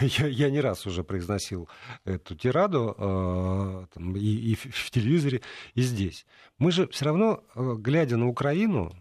я, 0.00 0.26
я 0.26 0.50
не 0.50 0.60
раз 0.60 0.86
уже 0.86 1.04
произносил 1.04 1.68
эту 2.04 2.34
тираду 2.34 2.94
э, 2.98 3.86
там, 3.94 4.16
и, 4.16 4.52
и 4.52 4.54
в 4.56 4.90
телевизоре, 4.90 5.40
и 5.74 5.82
здесь. 5.82 6.26
Мы 6.58 6.72
же 6.72 6.88
все 6.88 7.04
равно, 7.04 7.44
э, 7.54 7.74
глядя 7.78 8.16
на 8.16 8.28
Украину, 8.28 8.92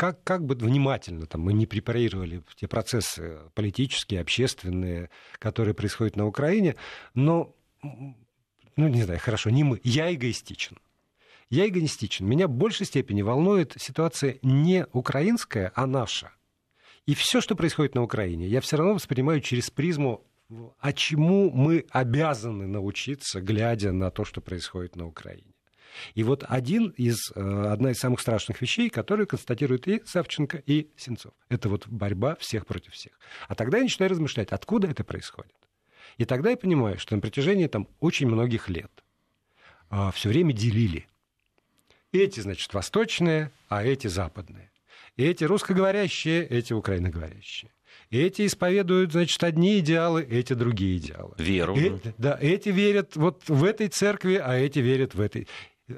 как, 0.00 0.24
как 0.24 0.46
бы 0.46 0.54
внимательно 0.54 1.26
там, 1.26 1.42
мы 1.42 1.52
не 1.52 1.66
препарировали 1.66 2.42
те 2.56 2.66
процессы 2.66 3.40
политические, 3.52 4.22
общественные, 4.22 5.10
которые 5.38 5.74
происходят 5.74 6.16
на 6.16 6.26
Украине, 6.26 6.76
но, 7.12 7.54
ну, 7.82 8.88
не 8.88 9.02
знаю, 9.02 9.20
хорошо, 9.20 9.50
не 9.50 9.62
мы, 9.62 9.78
я 9.84 10.10
эгоистичен. 10.10 10.78
Я 11.50 11.68
эгоистичен. 11.68 12.26
Меня 12.26 12.48
в 12.48 12.50
большей 12.50 12.86
степени 12.86 13.20
волнует 13.20 13.74
ситуация 13.76 14.38
не 14.40 14.86
украинская, 14.94 15.70
а 15.74 15.86
наша. 15.86 16.32
И 17.04 17.14
все, 17.14 17.42
что 17.42 17.54
происходит 17.54 17.94
на 17.94 18.02
Украине, 18.02 18.46
я 18.46 18.62
все 18.62 18.78
равно 18.78 18.94
воспринимаю 18.94 19.42
через 19.42 19.68
призму, 19.68 20.24
а 20.78 20.94
чему 20.94 21.50
мы 21.50 21.84
обязаны 21.90 22.66
научиться, 22.66 23.42
глядя 23.42 23.92
на 23.92 24.10
то, 24.10 24.24
что 24.24 24.40
происходит 24.40 24.96
на 24.96 25.06
Украине. 25.06 25.49
И 26.14 26.22
вот 26.22 26.44
один 26.48 26.88
из, 26.96 27.32
э, 27.34 27.40
одна 27.40 27.90
из 27.90 27.98
самых 27.98 28.20
страшных 28.20 28.60
вещей, 28.60 28.90
которые 28.90 29.26
констатируют 29.26 29.88
и 29.88 30.02
Савченко, 30.04 30.62
и 30.66 30.90
Сенцов. 30.96 31.32
Это 31.48 31.68
вот 31.68 31.86
борьба 31.88 32.36
всех 32.36 32.66
против 32.66 32.92
всех. 32.92 33.18
А 33.48 33.54
тогда 33.54 33.78
я 33.78 33.84
начинаю 33.84 34.10
размышлять, 34.10 34.52
откуда 34.52 34.88
это 34.88 35.04
происходит. 35.04 35.54
И 36.18 36.24
тогда 36.24 36.50
я 36.50 36.56
понимаю, 36.56 36.98
что 36.98 37.14
на 37.14 37.20
протяжении 37.20 37.66
там, 37.66 37.88
очень 38.00 38.26
многих 38.26 38.68
лет 38.68 38.90
а, 39.88 40.10
все 40.12 40.28
время 40.28 40.52
делили 40.52 41.06
эти, 42.12 42.40
значит, 42.40 42.72
восточные, 42.74 43.52
а 43.68 43.84
эти 43.84 44.06
западные. 44.06 44.70
Эти 45.16 45.44
русскоговорящие, 45.44 46.44
эти 46.46 46.72
украиноговорящие. 46.72 47.70
Эти 48.10 48.46
исповедуют, 48.46 49.12
значит, 49.12 49.42
одни 49.44 49.78
идеалы, 49.78 50.22
эти 50.22 50.52
другие 50.52 50.98
идеалы. 50.98 51.34
Веру. 51.38 51.76
И, 51.76 51.92
да, 52.18 52.36
эти 52.40 52.70
верят 52.70 53.16
вот 53.16 53.48
в 53.48 53.64
этой 53.64 53.88
церкви, 53.88 54.34
а 54.34 54.54
эти 54.54 54.80
верят 54.80 55.14
в 55.14 55.20
этой. 55.20 55.46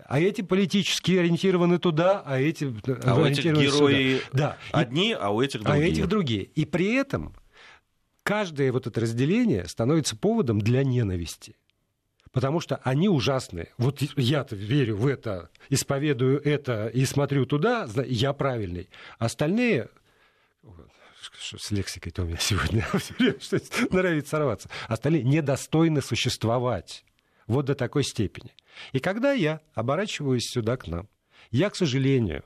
А 0.06 0.20
эти 0.20 0.42
политически 0.42 1.12
ориентированы 1.12 1.78
туда, 1.78 2.22
а 2.25 2.40
эти 2.40 2.72
а 3.04 3.14
у 3.16 3.25
этих 3.25 3.44
герои 3.44 4.18
сюда. 4.18 4.56
Да. 4.72 4.80
одни, 4.80 5.16
а 5.18 5.30
у 5.30 5.40
этих 5.40 5.62
другие. 5.62 5.84
А 5.84 5.88
этих 5.88 6.08
другие. 6.08 6.42
И 6.42 6.64
при 6.64 6.94
этом 6.94 7.34
каждое 8.22 8.72
вот 8.72 8.87
это 8.87 9.00
разделение 9.00 9.66
становится 9.66 10.16
поводом 10.16 10.61
для 10.61 10.84
ненависти 10.84 11.56
потому 12.32 12.61
что 12.61 12.76
они 12.82 13.08
ужасные. 13.08 13.68
Вот 13.78 14.00
я-то 14.16 14.56
верю 14.56 14.96
в 14.96 15.06
это, 15.06 15.50
исповедую 15.68 16.42
это 16.42 16.88
и 16.88 17.04
смотрю 17.04 17.46
туда, 17.46 17.87
я 18.06 18.32
правильный. 18.32 18.88
Остальные 19.18 19.88
с 21.40 21.70
лексикой-то 21.70 22.22
у 22.22 22.26
меня 22.26 22.38
сегодня 22.38 22.87
нравится 23.90 24.30
сорваться. 24.30 24.68
Остальные 24.88 25.22
недостойны 25.22 26.02
существовать. 26.02 27.04
Вот 27.46 27.66
до 27.66 27.75
такой 27.75 28.04
степени. 28.04 28.50
И 28.92 29.00
когда 29.00 29.32
я 29.32 29.60
оборачиваюсь 29.74 30.46
сюда 30.46 30.76
к 30.76 30.86
нам, 30.86 31.08
я, 31.50 31.70
к 31.70 31.76
сожалению, 31.76 32.44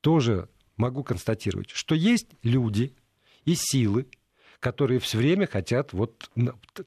тоже 0.00 0.48
могу 0.76 1.04
констатировать, 1.04 1.70
что 1.70 1.94
есть 1.94 2.28
люди 2.42 2.94
и 3.44 3.54
силы, 3.54 4.08
которые 4.60 5.00
все 5.00 5.18
время 5.18 5.46
хотят 5.46 5.92
вот 5.92 6.30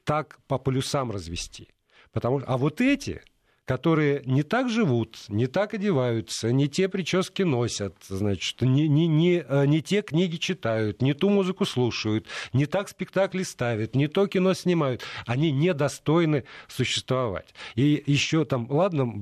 так 0.03 0.39
по 0.47 0.57
полюсам 0.57 1.11
развести. 1.11 1.69
Потому, 2.11 2.41
а 2.45 2.57
вот 2.57 2.81
эти, 2.81 3.21
которые 3.69 4.23
не 4.25 4.41
так 4.41 4.67
живут, 4.67 5.19
не 5.27 5.45
так 5.45 5.75
одеваются, 5.75 6.51
не 6.51 6.67
те 6.67 6.89
прически 6.89 7.43
носят, 7.43 7.95
значит, 8.07 8.59
не, 8.61 8.87
не, 8.87 9.05
не, 9.05 9.45
э, 9.47 9.67
не 9.67 9.83
те 9.83 10.01
книги 10.01 10.37
читают, 10.37 11.03
не 11.03 11.13
ту 11.13 11.29
музыку 11.29 11.65
слушают, 11.65 12.25
не 12.51 12.65
так 12.65 12.89
спектакли 12.89 13.43
ставят, 13.43 13.93
не 13.93 14.07
то 14.07 14.25
кино 14.25 14.55
снимают. 14.55 15.03
Они 15.27 15.51
недостойны 15.51 16.45
существовать. 16.67 17.53
И 17.75 18.03
еще 18.07 18.43
там, 18.43 18.65
ладно, 18.71 19.13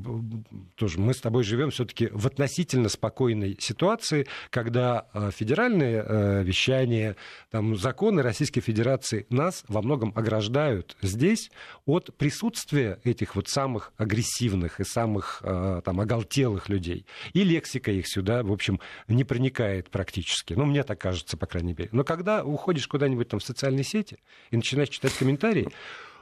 тоже 0.75 0.97
мы 0.97 1.13
с 1.13 1.19
тобой 1.19 1.43
живем 1.43 1.69
все-таки 1.71 2.07
в 2.13 2.25
относительно 2.25 2.87
спокойной 2.87 3.57
ситуации, 3.59 4.27
когда 4.49 5.07
э, 5.13 5.29
федеральные 5.35 6.05
э, 6.07 6.43
вещания, 6.43 7.17
там, 7.51 7.75
законы 7.75 8.21
Российской 8.21 8.61
Федерации 8.61 9.25
нас 9.29 9.65
во 9.67 9.81
многом 9.81 10.13
ограждают 10.15 10.95
здесь 11.01 11.51
от 11.85 12.15
присутствия 12.15 13.01
этих 13.03 13.35
вот 13.35 13.49
самых 13.49 13.91
агрессивных 13.97 14.36
агрессивных 14.37 14.79
и 14.79 14.83
самых 14.83 15.41
а, 15.43 15.81
там, 15.81 15.99
оголтелых 15.99 16.69
людей. 16.69 17.05
И 17.33 17.43
лексика 17.43 17.91
их 17.91 18.07
сюда, 18.07 18.43
в 18.43 18.51
общем, 18.51 18.79
не 19.07 19.23
проникает 19.23 19.89
практически. 19.89 20.53
Ну, 20.53 20.65
мне 20.65 20.83
так 20.83 20.99
кажется, 20.99 21.37
по 21.37 21.45
крайней 21.45 21.73
мере. 21.73 21.89
Но 21.91 22.03
когда 22.03 22.43
уходишь 22.43 22.87
куда-нибудь 22.87 23.27
там 23.29 23.39
в 23.39 23.43
социальные 23.43 23.83
сети 23.83 24.17
и 24.51 24.55
начинаешь 24.55 24.89
читать 24.89 25.13
комментарии, 25.13 25.67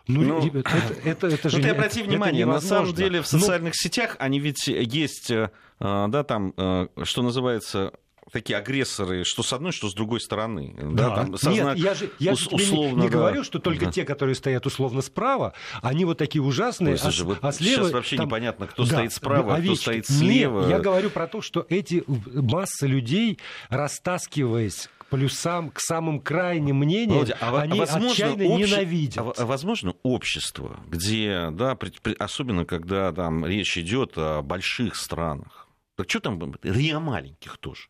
ну, 0.08 0.22
ну 0.22 0.48
это, 0.48 0.78
это, 1.04 1.28
это 1.28 1.50
же... 1.50 1.58
Ну, 1.58 1.64
ты 1.64 1.70
обрати 1.70 2.02
это, 2.02 2.10
внимание, 2.10 2.44
это 2.44 2.52
на 2.52 2.62
самом 2.62 2.94
деле 2.94 3.22
в 3.22 3.28
социальных 3.28 3.74
ну, 3.74 3.90
сетях 3.90 4.16
они 4.20 4.40
ведь 4.40 4.68
есть, 4.68 5.32
э, 5.32 5.50
да, 5.80 6.24
там, 6.24 6.54
э, 6.56 6.88
что 7.04 7.24
называется, 7.24 7.92
такие 8.32 8.58
агрессоры, 8.58 9.24
что 9.24 9.44
с 9.44 9.53
одной, 9.53 9.72
что 9.72 9.89
с 9.89 9.94
другой 9.94 10.20
стороны. 10.20 10.75
Да, 10.77 11.10
да 11.10 11.15
там, 11.15 11.38
созна... 11.38 11.74
Нет, 11.74 11.77
я 11.77 11.94
же, 11.94 12.10
я 12.20 12.34
ус- 12.34 12.39
же 12.41 12.50
условно, 12.50 12.98
не, 12.98 13.03
не 13.03 13.10
да. 13.10 13.17
говорю, 13.17 13.44
что 13.44 13.60
только 13.60 13.86
да. 13.86 13.91
те, 13.91 14.03
которые 14.03 14.36
стоят 14.36 14.65
условно 14.65 15.01
справа, 15.01 15.53
они 15.82 16.05
вот 16.05 16.17
такие 16.17 16.41
ужасные, 16.41 16.96
Ой, 16.96 17.00
а, 17.01 17.24
вот 17.24 17.38
а 17.41 17.51
слева... 17.51 17.84
Сейчас 17.84 17.91
вообще 17.91 18.17
там... 18.17 18.25
непонятно, 18.27 18.67
кто 18.67 18.84
да, 18.84 18.89
стоит 18.89 19.13
справа, 19.13 19.55
а 19.55 19.62
кто 19.62 19.75
стоит 19.75 20.08
слева. 20.08 20.62
Нет, 20.62 20.70
я 20.70 20.79
говорю 20.79 21.10
про 21.10 21.27
то, 21.27 21.41
что 21.41 21.65
эти 21.70 22.03
масса 22.08 22.88
людей, 22.88 23.39
растаскиваясь 23.70 24.89
к 24.98 25.05
плюсам, 25.05 25.70
к 25.70 25.79
самым 25.79 26.20
крайним 26.20 26.77
мнениям, 26.77 27.17
Володя, 27.17 27.38
а, 27.39 27.62
они 27.62 27.79
возможно, 27.79 28.12
отчаянно 28.12 28.55
обще... 28.55 28.72
ненавидят. 28.72 29.39
А, 29.39 29.46
возможно, 29.46 29.94
общество, 30.01 30.79
где, 30.88 31.50
да, 31.51 31.75
при, 31.75 31.91
при, 32.01 32.13
особенно 32.13 32.65
когда 32.65 33.12
там 33.12 33.46
речь 33.46 33.77
идет 33.77 34.13
о 34.17 34.41
больших 34.41 34.96
странах, 34.96 35.67
так 35.96 36.10
что 36.10 36.20
там, 36.22 36.51
и 36.51 36.91
о 36.91 37.00
маленьких 37.00 37.58
тоже. 37.60 37.84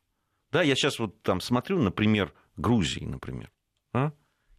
Да, 0.56 0.64
я 0.64 0.74
сейчас 0.76 1.00
вот 1.00 1.22
там 1.22 1.42
смотрю, 1.42 1.82
например, 1.82 2.32
Грузии, 2.56 3.04
например, 3.04 3.52
а, 3.92 4.14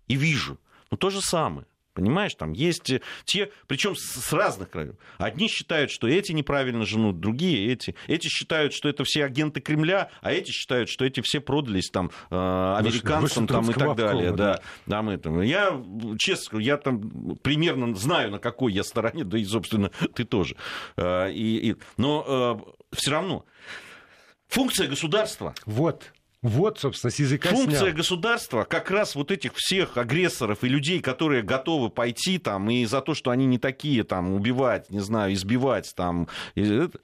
и 0.08 0.16
вижу, 0.16 0.60
ну 0.90 0.98
то 0.98 1.08
же 1.08 1.22
самое. 1.22 1.66
Понимаешь, 1.94 2.34
там 2.34 2.52
есть 2.52 2.92
те, 3.24 3.50
причем 3.66 3.96
с 3.96 4.30
разных 4.34 4.68
краев. 4.68 4.96
Одни 5.16 5.48
считают, 5.48 5.90
что 5.90 6.06
эти 6.06 6.32
неправильно 6.32 6.84
женут, 6.84 7.18
другие 7.20 7.72
эти. 7.72 7.94
Эти 8.08 8.28
считают, 8.28 8.74
что 8.74 8.90
это 8.90 9.04
все 9.04 9.24
агенты 9.24 9.62
Кремля, 9.62 10.10
а 10.20 10.32
эти 10.32 10.50
считают, 10.50 10.90
что 10.90 11.06
эти 11.06 11.22
все 11.22 11.40
продались 11.40 11.88
там 11.88 12.10
э, 12.28 12.34
американцам 12.34 13.46
там, 13.46 13.70
и 13.70 13.72
так 13.72 13.96
далее. 13.96 14.32
Да, 14.32 14.60
да, 14.84 15.00
мы, 15.00 15.16
там. 15.16 15.40
Я, 15.40 15.82
честно, 16.18 16.58
я 16.58 16.76
там 16.76 17.38
примерно 17.42 17.94
знаю, 17.94 18.32
на 18.32 18.38
какой 18.38 18.74
я 18.74 18.84
стороне, 18.84 19.24
да 19.24 19.38
и, 19.38 19.44
собственно, 19.46 19.90
ты 20.14 20.24
тоже. 20.24 20.56
Э, 20.98 21.32
и, 21.32 21.70
и, 21.70 21.76
но 21.96 22.60
э, 22.92 22.94
все 22.94 23.12
равно 23.12 23.46
Функция 24.48 24.88
государства. 24.88 25.54
Вот. 25.64 26.12
Вот, 26.42 26.78
собственно, 26.78 27.10
с 27.10 27.18
языка 27.18 27.48
Функция 27.48 27.80
снял. 27.80 27.96
государства 27.96 28.64
как 28.64 28.90
раз 28.90 29.16
вот 29.16 29.32
этих 29.32 29.52
всех 29.56 29.96
агрессоров 29.96 30.62
и 30.62 30.68
людей, 30.68 31.00
которые 31.00 31.42
готовы 31.42 31.88
пойти 31.88 32.38
там 32.38 32.70
и 32.70 32.84
за 32.84 33.00
то, 33.00 33.14
что 33.14 33.30
они 33.30 33.46
не 33.46 33.58
такие, 33.58 34.04
там, 34.04 34.32
убивать, 34.32 34.88
не 34.90 35.00
знаю, 35.00 35.32
избивать, 35.32 35.92
там. 35.96 36.28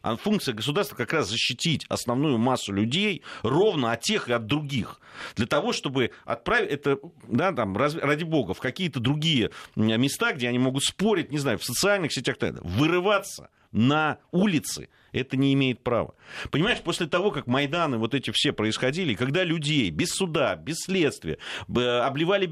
А 0.03 0.17
функция 0.17 0.55
государства 0.55 0.95
как 0.95 1.13
раз 1.13 1.29
защитить 1.29 1.87
основную 1.89 2.39
массу 2.39 2.73
людей 2.73 3.23
ровно 3.43 3.91
от 3.91 4.03
тех 4.03 4.29
и 4.29 4.33
от 4.33 4.47
других. 4.47 5.01
Для 5.35 5.47
того, 5.47 5.73
чтобы 5.73 6.13
отправить 6.25 6.71
это, 6.71 6.99
да, 7.27 7.53
там, 7.53 7.77
ради 7.77 8.23
бога, 8.23 8.55
в 8.55 8.61
какие-то 8.61 9.01
другие 9.01 9.51
места, 9.75 10.35
где 10.35 10.49
они 10.49 10.61
могут 10.61 10.85
спорить, 10.85 11.33
не 11.33 11.39
знаю, 11.39 11.59
в 11.59 11.65
социальных 11.65 12.13
сетях, 12.13 12.37
вырываться 12.41 13.49
на 13.73 14.19
улицы– 14.31 14.89
это 15.13 15.37
не 15.37 15.53
имеет 15.53 15.81
права. 15.81 16.15
Понимаешь, 16.51 16.81
после 16.81 17.07
того, 17.07 17.31
как 17.31 17.47
Майданы 17.47 17.99
вот 17.99 18.15
эти 18.15 18.31
все 18.31 18.53
происходили, 18.53 19.15
когда 19.15 19.45
людей 19.45 19.91
без 19.91 20.11
суда, 20.11 20.57
без 20.57 20.79
следствия 20.79 21.39
обливали 21.69 22.47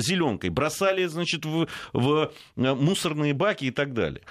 зеленкой, 0.00 0.50
бросали, 0.50 1.04
значит, 1.04 1.44
в, 1.44 1.68
в 1.92 2.32
э, 2.56 2.74
мусорные 2.74 3.34
баки 3.34 3.66
и 3.66 3.70
так 3.70 3.92
далее. 3.92 4.22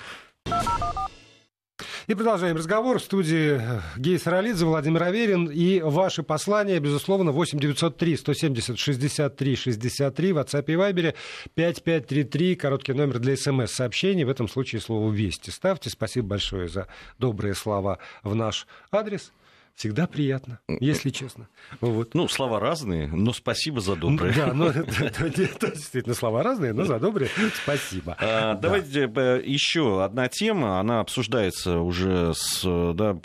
И 2.12 2.13
продолжаем 2.13 2.58
разговор. 2.58 3.00
В 3.00 3.03
студии 3.03 3.58
э, 3.58 3.80
Гей 3.96 4.20
Саралидзе, 4.20 4.65
Владимир 4.65 5.01
Аверин. 5.03 5.46
И 5.46 5.80
ваши 5.80 6.24
послания, 6.24 6.77
безусловно, 6.82 7.32
8 7.32 7.58
903 7.58 8.18
170 8.18 8.77
63 8.77 9.56
63 9.56 10.34
в 10.34 10.38
WhatsApp 10.38 10.65
и 10.68 10.74
Viber 10.74 11.15
5533, 11.56 12.56
короткий 12.58 12.91
номер 12.91 13.20
для 13.20 13.38
смс-сообщений. 13.38 14.25
В 14.25 14.30
этом 14.30 14.50
случае 14.50 14.82
слово 14.82 15.10
«Вести» 15.10 15.51
ставьте. 15.51 15.89
Спасибо 15.89 16.27
большое 16.27 16.68
за 16.68 16.88
добрые 17.18 17.56
слова 17.56 17.98
в 18.24 18.36
наш 18.36 18.68
адрес. 18.91 19.32
Всегда 19.75 20.07
приятно, 20.07 20.59
если 20.79 21.09
честно. 21.09 21.47
Вот. 21.79 22.13
Ну, 22.13 22.27
слова 22.27 22.59
разные, 22.59 23.07
но 23.07 23.33
спасибо 23.33 23.81
за 23.81 23.95
доброе. 23.95 24.33
Да, 24.33 24.53
ну, 24.53 24.71
действительно, 24.73 26.13
слова 26.13 26.43
разные, 26.43 26.73
но 26.73 26.85
за 26.85 26.99
доброе 26.99 27.29
спасибо. 27.63 28.15
А, 28.19 28.55
давайте 28.55 29.11
э, 29.13 29.41
еще 29.43 30.03
одна 30.03 30.27
тема, 30.27 30.79
она 30.79 30.99
обсуждается 30.99 31.79
уже 31.79 32.33
с, 32.35 32.63
да, 32.93 33.17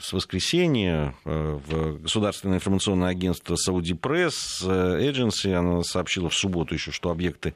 с 0.00 0.12
воскресенья 0.12 1.14
э, 1.24 1.58
в 1.66 2.02
Государственное 2.02 2.56
информационное 2.56 3.08
агентство 3.08 3.54
Saudi 3.54 3.98
Press 3.98 4.34
Agency. 4.62 5.52
Она 5.52 5.82
сообщила 5.82 6.28
в 6.28 6.34
субботу 6.34 6.74
еще, 6.74 6.90
что 6.90 7.10
объекты 7.10 7.54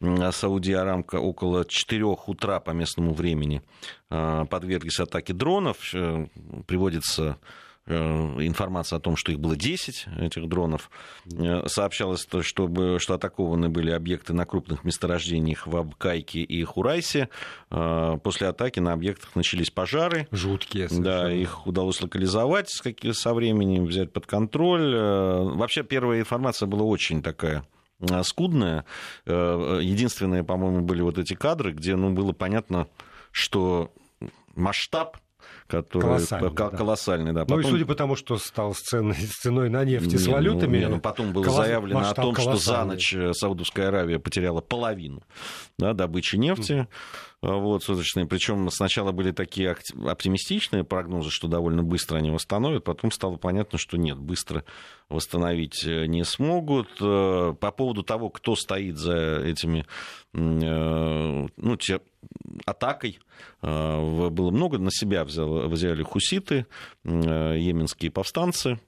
Сауди 0.00 0.72
Арамка 0.72 1.16
около 1.16 1.64
4 1.64 2.04
утра 2.04 2.60
по 2.60 2.70
местному 2.72 3.14
времени 3.14 3.62
а, 4.10 4.44
подверглись 4.44 5.00
атаке 5.00 5.32
дронов. 5.32 5.94
Э, 5.94 6.26
приводится 6.66 7.38
э, 7.86 7.94
информация 7.94 8.98
о 8.98 9.00
том, 9.00 9.16
что 9.16 9.32
их 9.32 9.40
было 9.40 9.56
10, 9.56 10.06
этих 10.18 10.48
дронов. 10.48 10.90
Э, 11.32 11.66
сообщалось, 11.66 12.26
что, 12.42 12.42
что 12.98 13.14
атакованы 13.14 13.70
были 13.70 13.90
объекты 13.90 14.34
на 14.34 14.44
крупных 14.44 14.84
месторождениях 14.84 15.66
в 15.66 15.74
Абкайке 15.74 16.40
и 16.40 16.62
Хурайсе. 16.62 17.30
После 17.70 18.48
атаки 18.48 18.80
на 18.80 18.92
объектах 18.92 19.34
начались 19.34 19.70
пожары. 19.70 20.28
Жуткие. 20.30 20.90
Совершенно. 20.90 21.22
Да, 21.22 21.32
их 21.32 21.66
удалось 21.66 22.02
локализовать 22.02 22.68
со 22.68 23.34
временем, 23.34 23.86
взять 23.86 24.12
под 24.12 24.26
контроль. 24.26 24.94
Вообще, 24.94 25.82
первая 25.84 26.20
информация 26.20 26.66
была 26.66 26.82
очень 26.82 27.22
такая 27.22 27.64
скудная. 28.22 28.84
Э, 29.24 29.80
единственные, 29.82 30.44
по-моему, 30.44 30.82
были 30.82 31.02
вот 31.02 31.18
эти 31.18 31.34
кадры, 31.34 31.72
где 31.72 31.96
ну, 31.96 32.12
было 32.12 32.32
понятно, 32.32 32.88
что 33.32 33.92
масштаб 34.54 35.18
который 35.68 36.02
колоссальный, 36.02 36.54
колоссальный 36.54 37.32
да. 37.32 37.40
да. 37.40 37.44
Потом... 37.44 37.60
Ну 37.60 37.68
и 37.68 37.70
судя 37.70 37.86
по 37.86 37.94
тому, 37.94 38.16
что 38.16 38.38
стал 38.38 38.74
сценой, 38.74 39.16
ценой 39.40 39.68
на 39.68 39.84
нефть 39.84 40.12
и 40.12 40.18
с 40.18 40.26
валютами... 40.26 40.78
Не, 40.78 40.88
ну, 40.88 41.00
потом 41.00 41.32
было 41.32 41.42
колосс... 41.42 41.66
заявлено 41.66 42.08
о 42.08 42.14
том, 42.14 42.34
что 42.36 42.56
за 42.56 42.84
ночь 42.84 43.14
э, 43.14 43.32
Саудовская 43.32 43.88
Аравия 43.88 44.18
потеряла 44.18 44.60
половину 44.60 45.22
да, 45.78 45.92
добычи 45.92 46.36
нефти. 46.36 46.86
Вот, 47.42 47.84
суточные. 47.84 48.26
Причем 48.26 48.70
сначала 48.70 49.12
были 49.12 49.30
такие 49.30 49.76
оптимистичные 50.06 50.84
прогнозы, 50.84 51.30
что 51.30 51.48
довольно 51.48 51.82
быстро 51.82 52.16
они 52.16 52.30
восстановят, 52.30 52.84
потом 52.84 53.10
стало 53.10 53.36
понятно, 53.36 53.78
что 53.78 53.98
нет, 53.98 54.18
быстро 54.18 54.64
восстановить 55.10 55.84
э, 55.84 56.06
не 56.06 56.24
смогут. 56.24 56.88
Э, 57.00 57.54
по 57.60 57.70
поводу 57.72 58.02
того, 58.02 58.30
кто 58.30 58.56
стоит 58.56 58.96
за 58.96 59.42
этими 59.44 59.84
э, 60.32 61.46
ну, 61.56 61.76
те, 61.76 62.00
атакой, 62.64 63.20
было 63.62 64.50
много 64.50 64.78
на 64.78 64.90
себя 64.90 65.24
взял, 65.24 65.68
взяли 65.68 66.02
хуситы, 66.02 66.66
йеменские 67.04 68.10
повстанцы, 68.10 68.80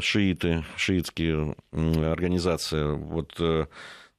шииты, 0.00 0.64
шиитские 0.76 1.54
организации. 1.72 2.94
Вот 2.94 3.38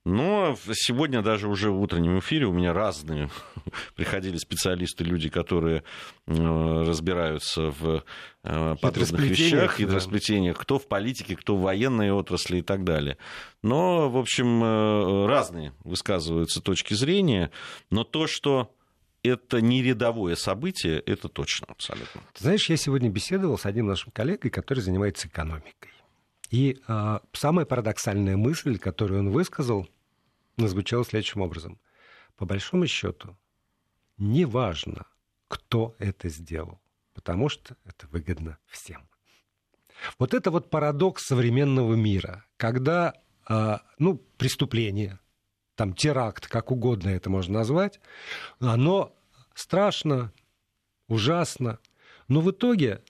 но 0.05 0.57
сегодня 0.73 1.21
даже 1.21 1.47
уже 1.47 1.71
в 1.71 1.79
утреннем 1.79 2.19
эфире 2.19 2.45
у 2.45 2.53
меня 2.53 2.73
разные 2.73 3.29
приходили 3.95 4.37
специалисты, 4.37 5.03
люди, 5.03 5.29
которые 5.29 5.83
разбираются 6.27 7.69
в 7.69 8.03
э, 8.43 8.75
подобных 8.81 9.21
вещах, 9.21 9.77
хитросплетениях, 9.77 10.57
кто 10.57 10.77
в 10.77 10.87
политике, 10.87 11.35
кто 11.35 11.55
в 11.55 11.61
военной 11.61 12.11
отрасли 12.11 12.57
и 12.57 12.61
так 12.61 12.83
далее. 12.83 13.17
Но, 13.61 14.09
в 14.09 14.17
общем, 14.17 14.61
э, 14.63 15.25
разные 15.27 15.73
высказываются 15.85 16.61
точки 16.61 16.93
зрения, 16.93 17.51
но 17.89 18.03
то, 18.03 18.27
что 18.27 18.75
это 19.23 19.61
не 19.61 19.81
рядовое 19.81 20.35
событие, 20.35 20.99
это 20.99 21.29
точно 21.29 21.67
абсолютно. 21.69 22.21
Ты 22.33 22.43
знаешь, 22.43 22.69
я 22.69 22.75
сегодня 22.75 23.09
беседовал 23.09 23.57
с 23.57 23.65
одним 23.65 23.87
нашим 23.87 24.11
коллегой, 24.11 24.51
который 24.51 24.81
занимается 24.81 25.29
экономикой. 25.29 25.92
И 26.53 26.79
э, 26.87 27.19
самая 27.31 27.65
парадоксальная 27.65 28.37
мысль, 28.37 28.77
которую 28.77 29.21
он 29.21 29.31
высказал, 29.31 29.89
звучала 30.55 31.03
следующим 31.03 31.41
образом. 31.41 31.79
По 32.37 32.45
большому 32.45 32.85
счету, 32.85 33.35
неважно, 34.17 35.07
кто 35.47 35.95
это 35.97 36.29
сделал, 36.29 36.79
потому 37.15 37.49
что 37.49 37.75
это 37.85 38.05
выгодно 38.05 38.59
всем. 38.67 39.09
Вот 40.19 40.35
это 40.35 40.51
вот 40.51 40.69
парадокс 40.69 41.25
современного 41.25 41.95
мира, 41.95 42.45
когда 42.57 43.15
э, 43.49 43.77
ну, 43.97 44.17
преступление, 44.37 45.19
там 45.73 45.95
теракт, 45.95 46.45
как 46.45 46.69
угодно 46.69 47.09
это 47.09 47.31
можно 47.31 47.55
назвать, 47.55 47.99
оно 48.59 49.15
страшно, 49.55 50.31
ужасно, 51.07 51.79
но 52.27 52.41
в 52.41 52.51
итоге 52.51 53.03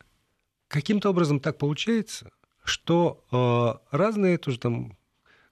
каким-то 0.69 1.09
образом 1.09 1.41
так 1.41 1.57
получается, 1.57 2.31
что 2.63 3.23
э, 3.91 3.95
разные 3.95 4.37
тоже 4.37 4.59
там 4.59 4.97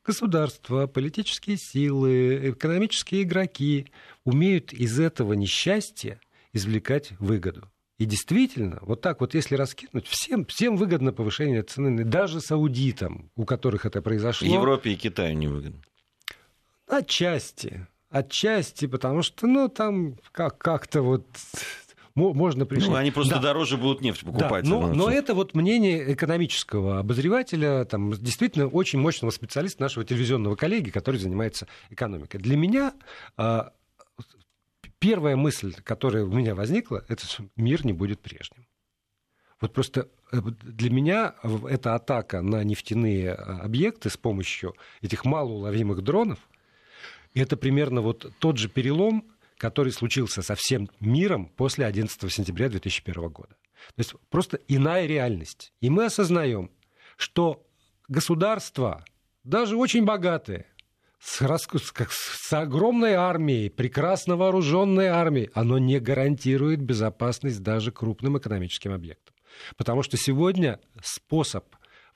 государства, 0.05 0.87
политические 0.87 1.57
силы, 1.57 2.51
экономические 2.51 3.23
игроки 3.23 3.87
умеют 4.23 4.73
из 4.73 4.99
этого 4.99 5.33
несчастья 5.33 6.19
извлекать 6.53 7.11
выгоду. 7.19 7.69
И 7.97 8.05
действительно, 8.05 8.79
вот 8.81 9.01
так 9.01 9.21
вот, 9.21 9.35
если 9.35 9.55
раскинуть, 9.55 10.07
всем, 10.07 10.45
всем 10.45 10.75
выгодно 10.75 11.13
повышение 11.13 11.61
цены, 11.61 12.03
даже 12.03 12.41
саудитам, 12.41 13.29
у 13.35 13.45
которых 13.45 13.85
это 13.85 14.01
произошло. 14.01 14.47
Европе 14.47 14.91
и 14.91 14.95
Китаю 14.95 15.37
не 15.37 15.47
выгодно. 15.47 15.81
Отчасти. 16.87 17.85
Отчасти, 18.09 18.87
потому 18.87 19.21
что, 19.21 19.47
ну, 19.47 19.69
там 19.69 20.17
как- 20.31 20.57
как-то 20.57 21.01
вот 21.01 21.25
можно 22.15 22.65
пришли. 22.65 22.89
Ну, 22.89 22.95
они 22.95 23.11
просто 23.11 23.35
да. 23.35 23.41
дороже 23.41 23.77
будут 23.77 24.01
нефть 24.01 24.21
покупать. 24.21 24.63
Да, 24.63 24.69
но, 24.69 24.93
но 24.93 25.09
это 25.09 25.33
вот 25.33 25.55
мнение 25.55 26.13
экономического 26.13 26.99
обозревателя, 26.99 27.85
там, 27.85 28.11
действительно 28.13 28.67
очень 28.67 28.99
мощного 28.99 29.31
специалиста 29.31 29.81
нашего 29.81 30.05
телевизионного 30.05 30.55
коллеги, 30.55 30.89
который 30.89 31.17
занимается 31.17 31.67
экономикой. 31.89 32.39
Для 32.39 32.57
меня 32.57 32.93
а, 33.37 33.71
первая 34.99 35.35
мысль, 35.35 35.73
которая 35.83 36.23
у 36.23 36.31
меня 36.31 36.55
возникла, 36.55 37.03
это 37.07 37.25
мир 37.55 37.85
не 37.85 37.93
будет 37.93 38.19
прежним. 38.19 38.67
Вот 39.59 39.73
просто 39.73 40.07
э, 40.31 40.41
для 40.63 40.89
меня 40.89 41.35
эта 41.69 41.95
атака 41.95 42.41
на 42.41 42.63
нефтяные 42.63 43.33
а, 43.33 43.61
объекты 43.63 44.09
с 44.09 44.17
помощью 44.17 44.75
этих 45.01 45.25
малоуловимых 45.25 46.01
дронов, 46.03 46.39
это 47.33 47.57
примерно 47.57 48.01
вот 48.01 48.31
тот 48.39 48.57
же 48.57 48.67
перелом, 48.69 49.30
который 49.61 49.91
случился 49.91 50.41
со 50.41 50.55
всем 50.55 50.89
миром 50.99 51.45
после 51.55 51.85
11 51.85 52.33
сентября 52.33 52.67
2001 52.67 53.29
года. 53.29 53.55
То 53.95 53.99
есть 53.99 54.15
просто 54.31 54.59
иная 54.67 55.05
реальность. 55.05 55.71
И 55.81 55.91
мы 55.91 56.05
осознаем, 56.05 56.71
что 57.15 57.63
государства, 58.07 59.05
даже 59.43 59.77
очень 59.77 60.03
богатые, 60.03 60.65
с, 61.19 61.39
с 61.39 62.53
огромной 62.53 63.13
армией, 63.13 63.69
прекрасно 63.69 64.35
вооруженной 64.35 65.09
армией, 65.09 65.51
оно 65.53 65.77
не 65.77 65.99
гарантирует 65.99 66.81
безопасность 66.81 67.61
даже 67.61 67.91
крупным 67.91 68.39
экономическим 68.39 68.93
объектам. 68.93 69.35
Потому 69.77 70.01
что 70.01 70.17
сегодня 70.17 70.79
способ 71.03 71.65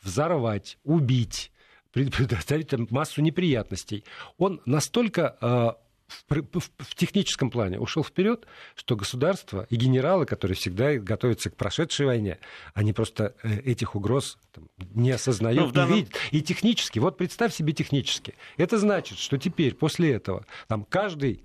взорвать, 0.02 0.80
убить, 0.84 1.52
предоставить 1.92 2.74
массу 2.90 3.22
неприятностей, 3.22 4.04
он 4.40 4.64
настолько 4.66 5.38
э, 5.40 5.85
в, 6.30 6.96
техническом 6.96 7.50
плане 7.50 7.80
ушел 7.80 8.04
вперед, 8.04 8.46
что 8.76 8.96
государство 8.96 9.66
и 9.70 9.76
генералы, 9.76 10.26
которые 10.26 10.56
всегда 10.56 10.96
готовятся 10.96 11.50
к 11.50 11.56
прошедшей 11.56 12.06
войне, 12.06 12.40
они 12.74 12.94
просто 12.94 13.36
э, 13.44 13.60
этих 13.62 13.96
угроз 13.96 14.38
там, 14.52 14.70
не 14.94 15.12
осознают, 15.12 15.68
ну, 15.68 15.72
данном... 15.72 15.94
не 15.94 16.00
видят. 16.02 16.16
И 16.32 16.42
технически, 16.42 17.00
вот 17.00 17.18
представь 17.18 17.54
себе 17.54 17.74
технически, 17.74 18.36
это 18.58 18.78
значит, 18.78 19.18
что 19.18 19.38
теперь 19.38 19.76
после 19.76 20.14
этого 20.14 20.46
там 20.68 20.84
каждый 20.86 21.44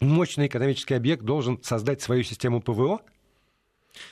мощный 0.00 0.46
экономический 0.46 0.94
объект 0.94 1.22
должен 1.22 1.62
создать 1.62 2.02
свою 2.02 2.22
систему 2.22 2.60
ПВО. 2.60 3.00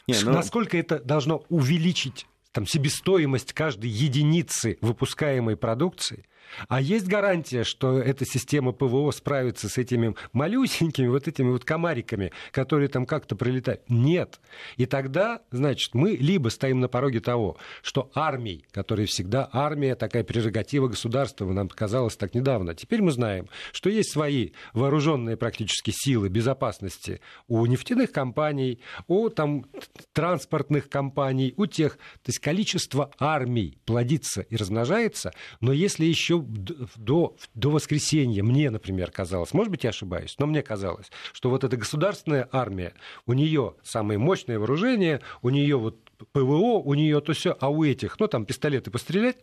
Не, 0.06 0.20
ну... 0.22 0.32
Насколько 0.32 0.78
это 0.78 0.98
должно 0.98 1.44
увеличить 1.48 2.26
там, 2.52 2.66
себестоимость 2.66 3.52
каждой 3.52 3.90
единицы 3.90 4.78
выпускаемой 4.80 5.56
продукции– 5.56 6.26
а 6.68 6.80
есть 6.80 7.06
гарантия, 7.06 7.64
что 7.64 7.98
эта 7.98 8.24
система 8.24 8.72
ПВО 8.72 9.10
справится 9.10 9.68
с 9.68 9.78
этими 9.78 10.14
малюсенькими 10.32 11.08
вот 11.08 11.28
этими 11.28 11.50
вот 11.50 11.64
комариками, 11.64 12.32
которые 12.52 12.88
там 12.88 13.06
как-то 13.06 13.36
прилетают? 13.36 13.82
Нет. 13.88 14.40
И 14.76 14.86
тогда, 14.86 15.40
значит, 15.50 15.94
мы 15.94 16.12
либо 16.12 16.48
стоим 16.48 16.80
на 16.80 16.88
пороге 16.88 17.20
того, 17.20 17.56
что 17.82 18.10
армии, 18.14 18.64
которые 18.70 19.06
всегда 19.06 19.48
армия, 19.52 19.94
такая 19.94 20.24
прерогатива 20.24 20.88
государства, 20.88 21.50
нам 21.52 21.68
казалось 21.68 22.16
так 22.16 22.34
недавно. 22.34 22.74
Теперь 22.74 23.02
мы 23.02 23.10
знаем, 23.10 23.48
что 23.72 23.90
есть 23.90 24.10
свои 24.10 24.50
вооруженные 24.72 25.36
практически 25.36 25.92
силы 25.94 26.28
безопасности 26.28 27.20
у 27.48 27.64
нефтяных 27.66 28.12
компаний, 28.12 28.80
у 29.06 29.28
там 29.28 29.66
транспортных 30.12 30.88
компаний, 30.88 31.54
у 31.56 31.66
тех. 31.66 31.94
То 31.94 32.28
есть 32.28 32.38
количество 32.38 33.10
армий 33.18 33.78
плодится 33.84 34.42
и 34.42 34.56
размножается, 34.56 35.32
но 35.60 35.72
если 35.72 36.04
еще 36.04 36.33
до, 36.40 37.36
до 37.54 37.70
воскресенья 37.70 38.42
мне, 38.42 38.70
например, 38.70 39.10
казалось, 39.10 39.52
может 39.52 39.70
быть, 39.70 39.84
я 39.84 39.90
ошибаюсь, 39.90 40.36
но 40.38 40.46
мне 40.46 40.62
казалось, 40.62 41.10
что 41.32 41.50
вот 41.50 41.64
эта 41.64 41.76
государственная 41.76 42.48
армия, 42.52 42.94
у 43.26 43.32
нее 43.32 43.74
самое 43.82 44.18
мощное 44.18 44.58
вооружение, 44.58 45.20
у 45.42 45.50
нее 45.50 45.76
вот 45.76 45.98
ПВО, 46.32 46.78
у 46.78 46.94
нее 46.94 47.20
то 47.20 47.32
все, 47.32 47.56
а 47.60 47.68
у 47.68 47.84
этих, 47.84 48.18
ну, 48.18 48.28
там, 48.28 48.46
пистолеты 48.46 48.90
пострелять, 48.90 49.38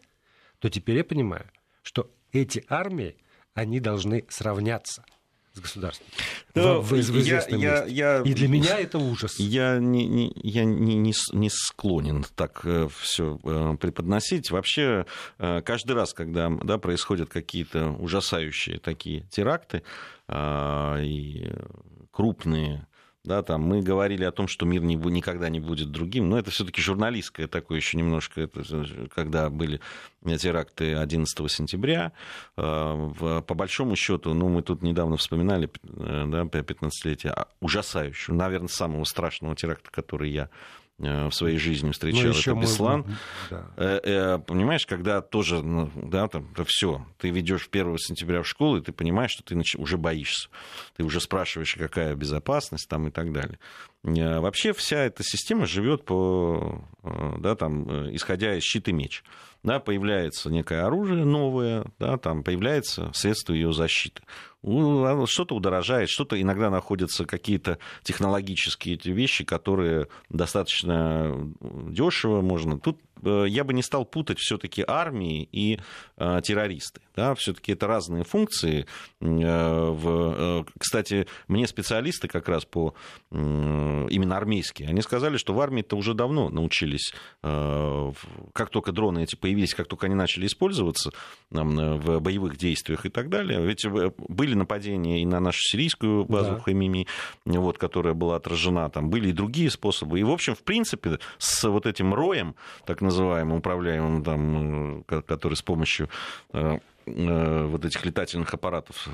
то 0.60 0.70
теперь 0.70 0.98
я 0.98 1.04
понимаю, 1.04 1.46
что 1.82 2.10
эти 2.32 2.64
армии, 2.70 3.18
они 3.54 3.80
должны 3.80 4.26
сравняться 4.30 5.04
с 5.54 5.60
государством. 5.60 6.08
Да, 6.56 6.76
в, 6.76 6.92
в, 6.92 6.92
в 6.92 7.16
я, 7.18 7.44
я, 7.50 7.86
я, 7.86 8.22
И 8.22 8.34
для 8.34 8.48
меня 8.48 8.80
это 8.80 8.98
ужас. 8.98 9.38
Я 9.38 9.80
не, 9.80 10.06
не, 10.06 10.32
я 10.36 10.64
не, 10.64 10.96
не, 10.96 11.14
не 11.34 11.50
склонен 11.50 12.26
так 12.36 12.62
э, 12.64 12.88
все 13.00 13.40
э, 13.44 13.76
преподносить. 13.80 14.50
Вообще, 14.52 15.06
э, 15.40 15.62
каждый 15.62 15.94
раз, 15.94 16.14
когда 16.14 16.50
да, 16.50 16.78
происходят 16.78 17.30
какие-то 17.30 17.92
ужасающие 17.92 18.80
такие 18.80 19.28
теракты 19.30 19.84
и 20.34 21.52
крупные 22.12 22.88
да, 23.24 23.44
там 23.44 23.62
мы 23.62 23.82
говорили 23.82 24.24
о 24.24 24.32
том, 24.32 24.48
что 24.48 24.66
мир 24.66 24.82
не, 24.82 24.96
никогда 24.96 25.50
не 25.50 25.60
будет 25.60 25.92
другим, 25.92 26.30
но 26.30 26.40
это 26.40 26.50
все-таки 26.50 26.82
журналистское 26.82 27.48
такое 27.48 27.78
еще 27.78 27.98
немножко, 27.98 28.42
это, 28.42 28.64
когда 29.14 29.50
были 29.50 29.80
теракты 30.40 30.96
11 30.96 31.52
сентября, 31.52 32.14
э, 32.58 33.42
по 33.46 33.54
большому 33.54 33.96
счету, 33.96 34.34
ну, 34.34 34.50
мы 34.50 34.64
тут 34.64 34.82
недавно 34.82 35.18
вспоминали, 35.18 35.70
э, 35.84 36.26
да, 36.28 36.44
15-летие 36.44 37.32
а, 37.32 37.48
ужасающего, 37.60 38.34
наверное, 38.34 38.68
самого 38.68 39.04
страшного 39.04 39.56
теракта, 39.56 39.92
который 39.92 40.32
я 40.32 40.50
в 41.02 41.32
своей 41.32 41.58
жизни 41.58 41.92
встречал, 41.92 42.32
ну, 42.32 42.40
это 42.40 42.54
Беслан. 42.56 43.06
Мы... 43.08 43.16
Да. 43.50 43.72
Э, 43.78 44.00
э, 44.04 44.38
понимаешь, 44.40 44.86
когда 44.86 45.22
тоже, 45.22 45.62
ну, 45.62 45.90
да, 45.96 46.28
там, 46.28 46.50
это 46.54 46.64
все, 46.66 47.06
ты 47.18 47.30
ведешь 47.30 47.68
1 47.72 47.98
сентября 47.98 48.44
в 48.44 48.48
школу, 48.48 48.78
и 48.78 48.82
ты 48.82 48.92
понимаешь, 48.92 49.32
что 49.32 49.44
ты 49.44 49.60
уже 49.78 49.98
боишься. 49.98 50.50
Ты 50.96 51.04
уже 51.04 51.20
спрашиваешь, 51.20 51.76
какая 51.76 52.16
безопасность 52.16 52.88
там 52.88 53.08
и 53.08 53.12
так 53.12 53.32
далее. 53.32 53.60
Вообще 54.04 54.74
вся 54.74 54.98
эта 54.98 55.24
система 55.24 55.66
живет 55.68 56.06
по, 56.06 56.84
да, 57.04 57.56
там, 57.56 58.14
исходя 58.16 58.56
из 58.56 58.64
щит 58.64 58.88
и 58.88 58.94
меч 58.94 59.24
да, 59.64 59.80
появляется 59.80 60.50
некое 60.50 60.86
оружие 60.86 61.26
новое, 61.26 61.86
да, 62.00 62.18
там 62.18 62.44
появляется 62.44 63.12
средство 63.14 63.54
ее 63.54 63.74
защиты. 63.74 64.22
Что-то 64.64 65.56
удорожает, 65.56 66.10
что-то 66.10 66.40
иногда 66.40 66.70
находятся 66.70 67.26
какие-то 67.26 67.80
технологические 68.04 68.96
эти 68.96 69.10
вещи, 69.10 69.44
которые 69.44 70.08
достаточно 70.30 71.52
дешево 71.62 72.42
можно. 72.42 72.80
Тут 72.80 73.00
э, 73.00 73.11
я 73.22 73.64
бы 73.64 73.74
не 73.74 73.84
стал 73.84 74.06
путать 74.06 74.40
все-таки 74.40 74.84
армии 74.88 75.48
и 75.52 75.80
э, 76.18 76.42
террористы. 76.44 77.02
Да? 77.16 77.36
Все-таки 77.36 77.74
это 77.74 77.88
разные 77.88 78.24
функции. 78.24 78.86
Э, 79.22 80.64
кстати, 80.78 81.28
мне 81.48 81.68
специалисты 81.68 82.28
как 82.28 82.48
раз 82.50 82.66
по 82.66 82.94
именно 83.32 84.38
армейские, 84.38 84.90
они 84.90 85.02
сказали, 85.02 85.38
что 85.38 85.54
в 85.54 85.62
армии-то 85.62 85.96
уже 85.96 86.14
давно 86.14 86.50
научились, 86.50 87.14
как 87.42 88.70
только 88.70 88.92
дроны 88.92 89.24
эти 89.24 89.36
появились, 89.36 89.74
как 89.74 89.88
только 89.88 90.08
они 90.08 90.16
начали 90.16 90.48
использоваться 90.48 91.12
в 91.50 92.20
боевых 92.20 92.58
действиях 92.58 93.06
и 93.06 93.10
так 93.10 93.30
далее, 93.30 93.62
ведь 93.66 93.86
были 93.86 94.54
нападения 94.54 95.22
и 95.22 95.26
на 95.26 95.40
нашу 95.40 95.62
сирийскую 95.62 96.26
базу 96.26 96.56
да. 96.56 96.60
Хамими, 96.60 97.08
вот, 97.46 97.78
которая 97.78 98.14
была 98.14 98.36
отражена, 98.36 98.90
там 98.90 99.10
были 99.10 99.30
и 99.30 99.34
другие 99.34 99.70
способы. 99.70 100.20
И, 100.20 100.24
в 100.24 100.32
общем, 100.32 100.56
в 100.56 100.64
принципе, 100.64 101.20
с 101.38 101.68
вот 101.68 101.86
этим 101.86 102.14
роем, 102.14 102.56
так 102.86 103.02
называемым, 103.02 103.11
управляемым, 103.20 104.24
там, 104.24 105.02
э, 105.08 105.22
который 105.22 105.56
с 105.56 105.62
помощью 105.62 106.10
э, 106.54 106.80
э, 107.06 107.66
вот 107.66 107.86
этих 107.86 108.06
летательных 108.06 108.54
аппаратов 108.54 109.08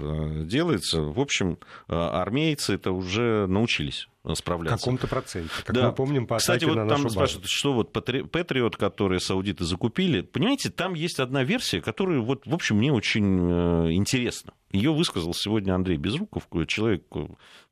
делается, 0.46 1.02
в 1.02 1.20
общем, 1.20 1.58
армейцы 1.88 2.76
это 2.76 2.92
уже 2.92 3.48
научились 3.48 4.08
справляться. 4.34 4.78
В 4.78 4.80
каком-то 4.82 5.08
проценте, 5.08 5.50
как 5.64 5.76
да. 5.76 5.88
мы 5.88 5.94
помним 5.94 6.28
по 6.28 6.38
Кстати, 6.38 6.66
вот 6.66 6.76
на 6.76 6.88
там 6.88 7.10
спрашивают, 7.10 7.48
что 7.48 7.74
вот 7.74 7.94
Патриот, 7.94 8.76
который 8.76 9.22
саудиты 9.22 9.64
закупили, 9.64 10.22
понимаете, 10.22 10.70
там 10.70 10.96
есть 10.96 11.20
одна 11.20 11.44
версия, 11.44 11.82
которая, 11.82 12.20
вот, 12.20 12.46
в 12.46 12.54
общем, 12.54 12.78
мне 12.78 12.92
очень 12.92 13.94
интересна. 13.94 14.54
Ее 14.72 14.92
высказал 14.92 15.34
сегодня 15.34 15.74
Андрей 15.74 15.98
Безруков, 15.98 16.50
человек 16.68 17.04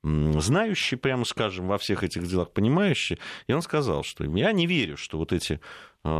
знающий, 0.02 0.96
прямо 0.96 1.24
скажем, 1.24 1.66
во 1.66 1.76
всех 1.76 2.02
этих 2.02 2.26
делах, 2.26 2.52
понимающий. 2.52 3.18
И 3.48 3.52
он 3.52 3.60
сказал, 3.60 4.02
что 4.02 4.24
я 4.24 4.52
не 4.52 4.66
верю, 4.66 4.96
что 4.96 5.18
вот 5.18 5.32
эти 5.32 5.60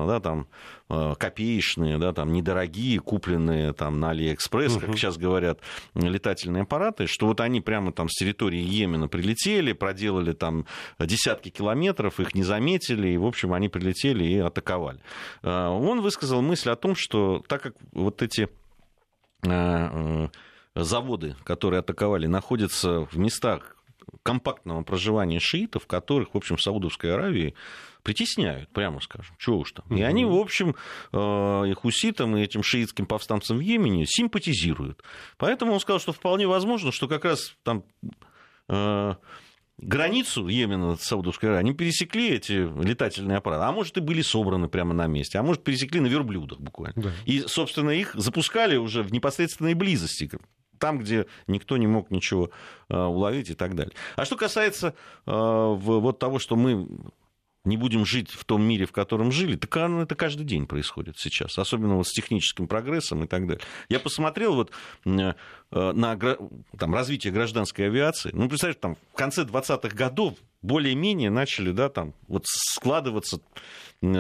да, 0.07 0.20
там, 0.20 0.46
а, 0.88 1.14
копеечные, 1.14 1.99
да, 1.99 2.12
там, 2.12 2.33
недорогие, 2.33 2.99
купленные 3.01 3.72
там, 3.72 4.01
на 4.01 4.11
Алиэкспресс, 4.11 4.77
как 4.79 4.96
сейчас 4.96 5.16
говорят, 5.16 5.61
летательные 5.94 6.62
аппараты, 6.62 7.07
что 7.07 7.27
вот 7.27 7.40
они 7.40 7.61
прямо 7.61 7.92
там 7.92 8.09
с 8.09 8.14
территории 8.14 8.61
Йемена 8.61 9.09
прилетели, 9.09 9.72
проделали 9.72 10.33
там 10.33 10.66
десятки 10.99 11.51
километров, 11.51 12.20
их 12.20 12.35
не 12.35 12.42
заметили, 12.42 13.09
и, 13.09 13.16
в 13.16 13.27
общем, 13.27 13.53
они 13.53 13.68
прилетели 13.68 14.25
и 14.25 14.38
атаковали. 14.38 15.01
А, 15.42 15.70
он 15.70 16.01
высказал 16.01 16.42
мысль 16.42 16.70
о 16.70 16.77
том, 16.77 16.94
что 16.96 17.42
так 17.49 17.62
как 17.62 17.75
вот 17.92 18.22
эти 18.22 18.49
заводы, 20.75 21.37
которые 21.44 21.81
атаковали, 21.81 22.27
находятся 22.27 23.07
в 23.07 23.16
местах 23.18 23.76
компактного 24.23 24.83
проживания 24.83 25.40
шиитов, 25.40 25.87
которых, 25.87 26.35
в 26.35 26.37
общем, 26.37 26.57
в 26.57 26.62
Саудовской 26.62 27.14
Аравии 27.14 27.55
притесняют, 28.03 28.71
прямо 28.71 29.01
скажем, 29.01 29.35
чего 29.38 29.59
уж 29.59 29.73
там. 29.73 29.85
И 29.97 30.03
они, 30.03 30.25
в 30.25 30.35
общем, 30.35 30.77
э, 31.12 31.71
и 31.71 31.75
хуситам, 31.75 32.37
и 32.37 32.42
этим 32.42 32.62
шиитским 32.62 33.07
повстанцам 33.07 33.59
в 33.59 33.61
Йемене 33.61 34.07
симпатизируют. 34.07 35.03
Поэтому 35.38 35.73
он 35.73 35.81
сказал, 35.81 36.01
что 36.01 36.12
вполне 36.12 36.47
возможно, 36.47 36.92
что 36.92 37.09
как 37.09 37.25
раз 37.25 37.57
там 37.64 37.85
э, 38.69 39.14
границу 39.79 40.47
Йемена 40.47 40.97
с 40.97 41.03
Саудовской 41.03 41.49
Аравией, 41.49 41.69
они 41.69 41.75
пересекли 41.75 42.31
эти 42.31 42.53
летательные 42.53 43.38
аппараты, 43.38 43.64
а 43.64 43.73
может 43.73 43.97
и 43.97 44.01
были 44.01 44.23
собраны 44.23 44.69
прямо 44.69 44.95
на 44.95 45.07
месте, 45.07 45.38
а 45.38 45.42
может 45.42 45.64
пересекли 45.64 46.01
на 46.01 46.07
верблюдах 46.07 46.61
буквально. 46.61 47.03
Да. 47.03 47.11
И, 47.25 47.40
собственно, 47.40 47.90
их 47.90 48.14
запускали 48.14 48.77
уже 48.77 49.03
в 49.03 49.12
непосредственной 49.12 49.75
близости 49.75 50.31
там, 50.79 50.99
где 50.99 51.27
никто 51.47 51.77
не 51.77 51.87
мог 51.87 52.11
ничего 52.11 52.51
э, 52.89 52.97
уловить 52.97 53.51
и 53.51 53.55
так 53.55 53.75
далее. 53.75 53.95
А 54.17 54.25
что 54.25 54.37
касается 54.37 54.95
э, 55.27 55.31
вот 55.33 56.19
того, 56.19 56.39
что 56.39 56.57
мы 56.57 56.89
не 57.67 57.77
будем 57.77 58.07
жить 58.07 58.31
в 58.31 58.45
том 58.45 58.62
мире, 58.62 58.87
в 58.87 58.93
котором 58.93 59.33
жили, 59.33 59.57
так 59.57 59.77
это 59.77 60.15
каждый 60.15 60.45
день 60.45 60.67
происходит 60.67 61.19
сейчас, 61.19 61.59
особенно 61.59 61.97
вот 61.97 62.07
с 62.07 62.12
техническим 62.12 62.69
прогрессом 62.69 63.25
и 63.25 63.27
так 63.27 63.47
далее. 63.47 63.62
Я 63.89 63.99
посмотрел 64.01 64.55
вот 64.55 64.71
э, 65.05 65.33
на 65.71 66.17
там, 66.79 66.95
развитие 66.95 67.33
гражданской 67.33 67.87
авиации. 67.87 68.31
Ну, 68.33 68.49
представляешь, 68.49 68.79
там 68.81 68.97
в 69.12 69.17
конце 69.17 69.43
20-х 69.43 69.95
годов 69.95 70.35
более-менее 70.62 71.31
начали, 71.31 71.73
да, 71.73 71.89
там 71.89 72.15
вот 72.29 72.45
складываться 72.47 73.41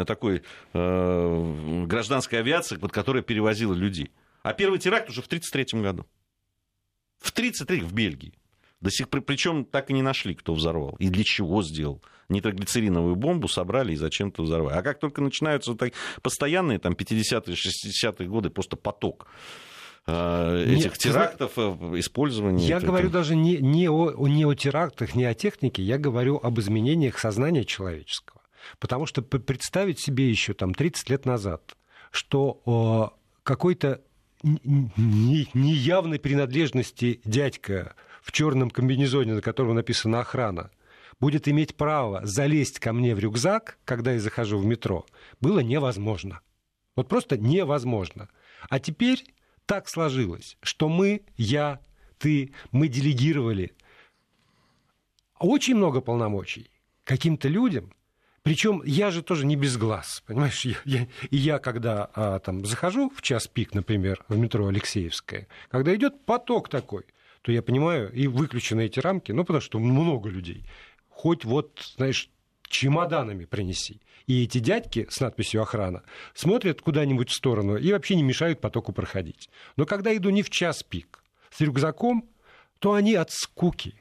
такой 0.06 0.42
э, 0.72 1.84
гражданской 1.86 2.40
авиации, 2.40 2.76
под 2.76 2.92
которая 2.92 3.22
перевозила 3.22 3.74
людей. 3.74 4.10
А 4.42 4.52
первый 4.52 4.78
теракт 4.78 5.08
уже 5.08 5.22
в 5.22 5.26
1933 5.26 5.80
году. 5.82 6.06
В 7.18 7.32
33 7.32 7.80
в 7.80 7.92
Бельгии. 7.92 8.34
До 8.80 8.90
сих 8.90 9.08
пор, 9.08 9.22
причем 9.22 9.64
так 9.64 9.90
и 9.90 9.94
не 9.94 10.02
нашли, 10.02 10.34
кто 10.34 10.54
взорвал 10.54 10.96
и 10.98 11.08
для 11.08 11.24
чего 11.24 11.62
сделал. 11.62 12.02
Нитроглицериновую 12.28 13.16
бомбу 13.16 13.48
собрали 13.48 13.92
и 13.92 13.96
зачем-то 13.96 14.42
взорвали. 14.42 14.76
А 14.76 14.82
как 14.82 14.98
только 14.98 15.22
начинаются 15.22 15.74
так, 15.74 15.92
постоянные 16.22 16.78
там 16.78 16.92
50-е, 16.92 17.54
60-е 17.54 18.28
годы, 18.28 18.50
просто 18.50 18.76
поток 18.76 19.28
э, 20.06 20.64
этих 20.68 20.84
Нет, 20.84 20.98
терактов, 20.98 21.52
знаешь, 21.54 21.78
э, 21.80 21.98
использования. 22.00 22.66
Я 22.66 22.80
говорю 22.80 23.08
даже 23.08 23.34
не, 23.34 23.56
не, 23.58 23.88
о, 23.88 24.26
не 24.26 24.44
о 24.44 24.54
терактах, 24.54 25.14
не 25.14 25.24
о 25.24 25.34
технике, 25.34 25.82
я 25.82 25.98
говорю 25.98 26.38
об 26.42 26.60
изменениях 26.60 27.18
сознания 27.18 27.64
человеческого. 27.64 28.42
Потому 28.78 29.06
что 29.06 29.22
представить 29.22 30.00
себе 30.00 30.28
еще 30.28 30.52
там 30.52 30.74
30 30.74 31.10
лет 31.10 31.24
назад, 31.24 31.76
что 32.10 33.14
какой-то 33.42 34.02
неявной 34.42 36.18
принадлежности 36.18 37.20
дядька 37.24 37.94
в 38.22 38.32
черном 38.32 38.70
комбинезоне, 38.70 39.34
на 39.34 39.40
котором 39.40 39.74
написано 39.74 40.20
охрана, 40.20 40.70
будет 41.20 41.48
иметь 41.48 41.76
право 41.76 42.24
залезть 42.24 42.78
ко 42.78 42.92
мне 42.92 43.14
в 43.14 43.18
рюкзак, 43.18 43.78
когда 43.84 44.12
я 44.12 44.20
захожу 44.20 44.58
в 44.58 44.66
метро, 44.66 45.06
было 45.40 45.60
невозможно. 45.60 46.40
Вот 46.94 47.08
просто 47.08 47.36
невозможно. 47.36 48.28
А 48.68 48.78
теперь 48.78 49.24
так 49.66 49.88
сложилось, 49.88 50.56
что 50.62 50.88
мы, 50.88 51.22
я, 51.36 51.80
ты, 52.18 52.52
мы 52.72 52.88
делегировали 52.88 53.72
очень 55.38 55.74
много 55.74 56.00
полномочий 56.00 56.70
каким-то 57.04 57.48
людям, 57.48 57.92
причем 58.46 58.80
я 58.84 59.10
же 59.10 59.22
тоже 59.22 59.44
не 59.44 59.56
без 59.56 59.76
глаз, 59.76 60.22
понимаешь? 60.24 60.64
Я, 60.64 60.76
я, 60.84 61.08
и 61.30 61.36
я, 61.36 61.58
когда 61.58 62.08
а, 62.14 62.38
там 62.38 62.64
захожу 62.64 63.10
в 63.10 63.20
час 63.20 63.48
пик, 63.48 63.74
например, 63.74 64.24
в 64.28 64.38
метро 64.38 64.68
Алексеевское, 64.68 65.48
когда 65.68 65.92
идет 65.96 66.24
поток 66.24 66.68
такой, 66.68 67.02
то 67.42 67.50
я 67.50 67.60
понимаю, 67.60 68.12
и 68.12 68.28
выключены 68.28 68.82
эти 68.82 69.00
рамки, 69.00 69.32
ну, 69.32 69.42
потому 69.42 69.60
что 69.60 69.80
много 69.80 70.28
людей. 70.28 70.64
Хоть 71.08 71.44
вот, 71.44 71.92
знаешь, 71.96 72.30
чемоданами 72.68 73.46
принеси. 73.46 74.00
И 74.28 74.44
эти 74.44 74.58
дядьки 74.60 75.08
с 75.10 75.18
надписью 75.18 75.62
«Охрана» 75.62 76.04
смотрят 76.32 76.80
куда-нибудь 76.80 77.30
в 77.30 77.34
сторону 77.34 77.76
и 77.76 77.90
вообще 77.90 78.14
не 78.14 78.22
мешают 78.22 78.60
потоку 78.60 78.92
проходить. 78.92 79.50
Но 79.74 79.86
когда 79.86 80.16
иду 80.16 80.30
не 80.30 80.44
в 80.44 80.50
час 80.50 80.84
пик 80.84 81.24
с 81.50 81.60
рюкзаком, 81.60 82.30
то 82.78 82.92
они 82.92 83.14
от 83.14 83.32
скуки 83.32 83.96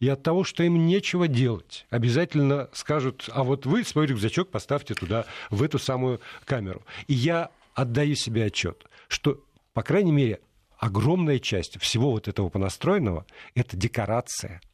и 0.00 0.08
от 0.08 0.22
того, 0.22 0.44
что 0.44 0.62
им 0.62 0.86
нечего 0.86 1.28
делать, 1.28 1.86
обязательно 1.90 2.68
скажут, 2.72 3.28
а 3.32 3.44
вот 3.44 3.66
вы 3.66 3.84
свой 3.84 4.06
рюкзачок 4.06 4.50
поставьте 4.50 4.94
туда, 4.94 5.26
в 5.50 5.62
эту 5.62 5.78
самую 5.78 6.20
камеру. 6.44 6.82
И 7.06 7.14
я 7.14 7.50
отдаю 7.74 8.16
себе 8.16 8.46
отчет, 8.46 8.84
что, 9.08 9.44
по 9.74 9.82
крайней 9.82 10.12
мере, 10.12 10.40
огромная 10.78 11.38
часть 11.38 11.78
всего 11.80 12.10
вот 12.10 12.26
этого 12.26 12.48
понастроенного– 12.48 13.26
это 13.54 13.76
декорация– 13.76 14.60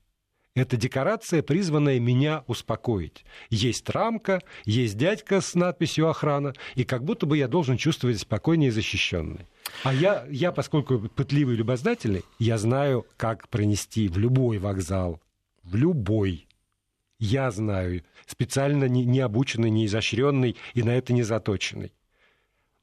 это 0.56 0.78
декорация, 0.78 1.42
призванная 1.42 2.00
меня 2.00 2.42
успокоить. 2.46 3.26
Есть 3.50 3.90
рамка, 3.90 4.40
есть 4.64 4.96
дядька 4.96 5.42
с 5.42 5.54
надписью 5.54 6.08
«Охрана», 6.08 6.54
и 6.74 6.84
как 6.84 7.04
будто 7.04 7.26
бы 7.26 7.36
я 7.36 7.46
должен 7.46 7.76
чувствовать 7.76 8.18
спокойнее 8.18 8.68
и 8.68 8.70
защищенный. 8.70 9.46
А 9.84 9.92
я, 9.92 10.26
я, 10.28 10.52
поскольку 10.52 10.98
пытливый 10.98 11.56
любознательный, 11.56 12.24
я 12.38 12.58
знаю, 12.58 13.06
как 13.16 13.48
пронести 13.48 14.08
в 14.08 14.18
любой 14.18 14.58
вокзал, 14.58 15.20
в 15.62 15.76
любой. 15.76 16.48
Я 17.18 17.50
знаю, 17.50 18.02
специально 18.26 18.84
не, 18.84 19.04
не 19.04 19.20
обученный, 19.20 19.70
не 19.70 19.86
изощренный 19.86 20.56
и 20.74 20.82
на 20.82 20.90
это 20.90 21.12
не 21.12 21.22
заточенный. 21.22 21.92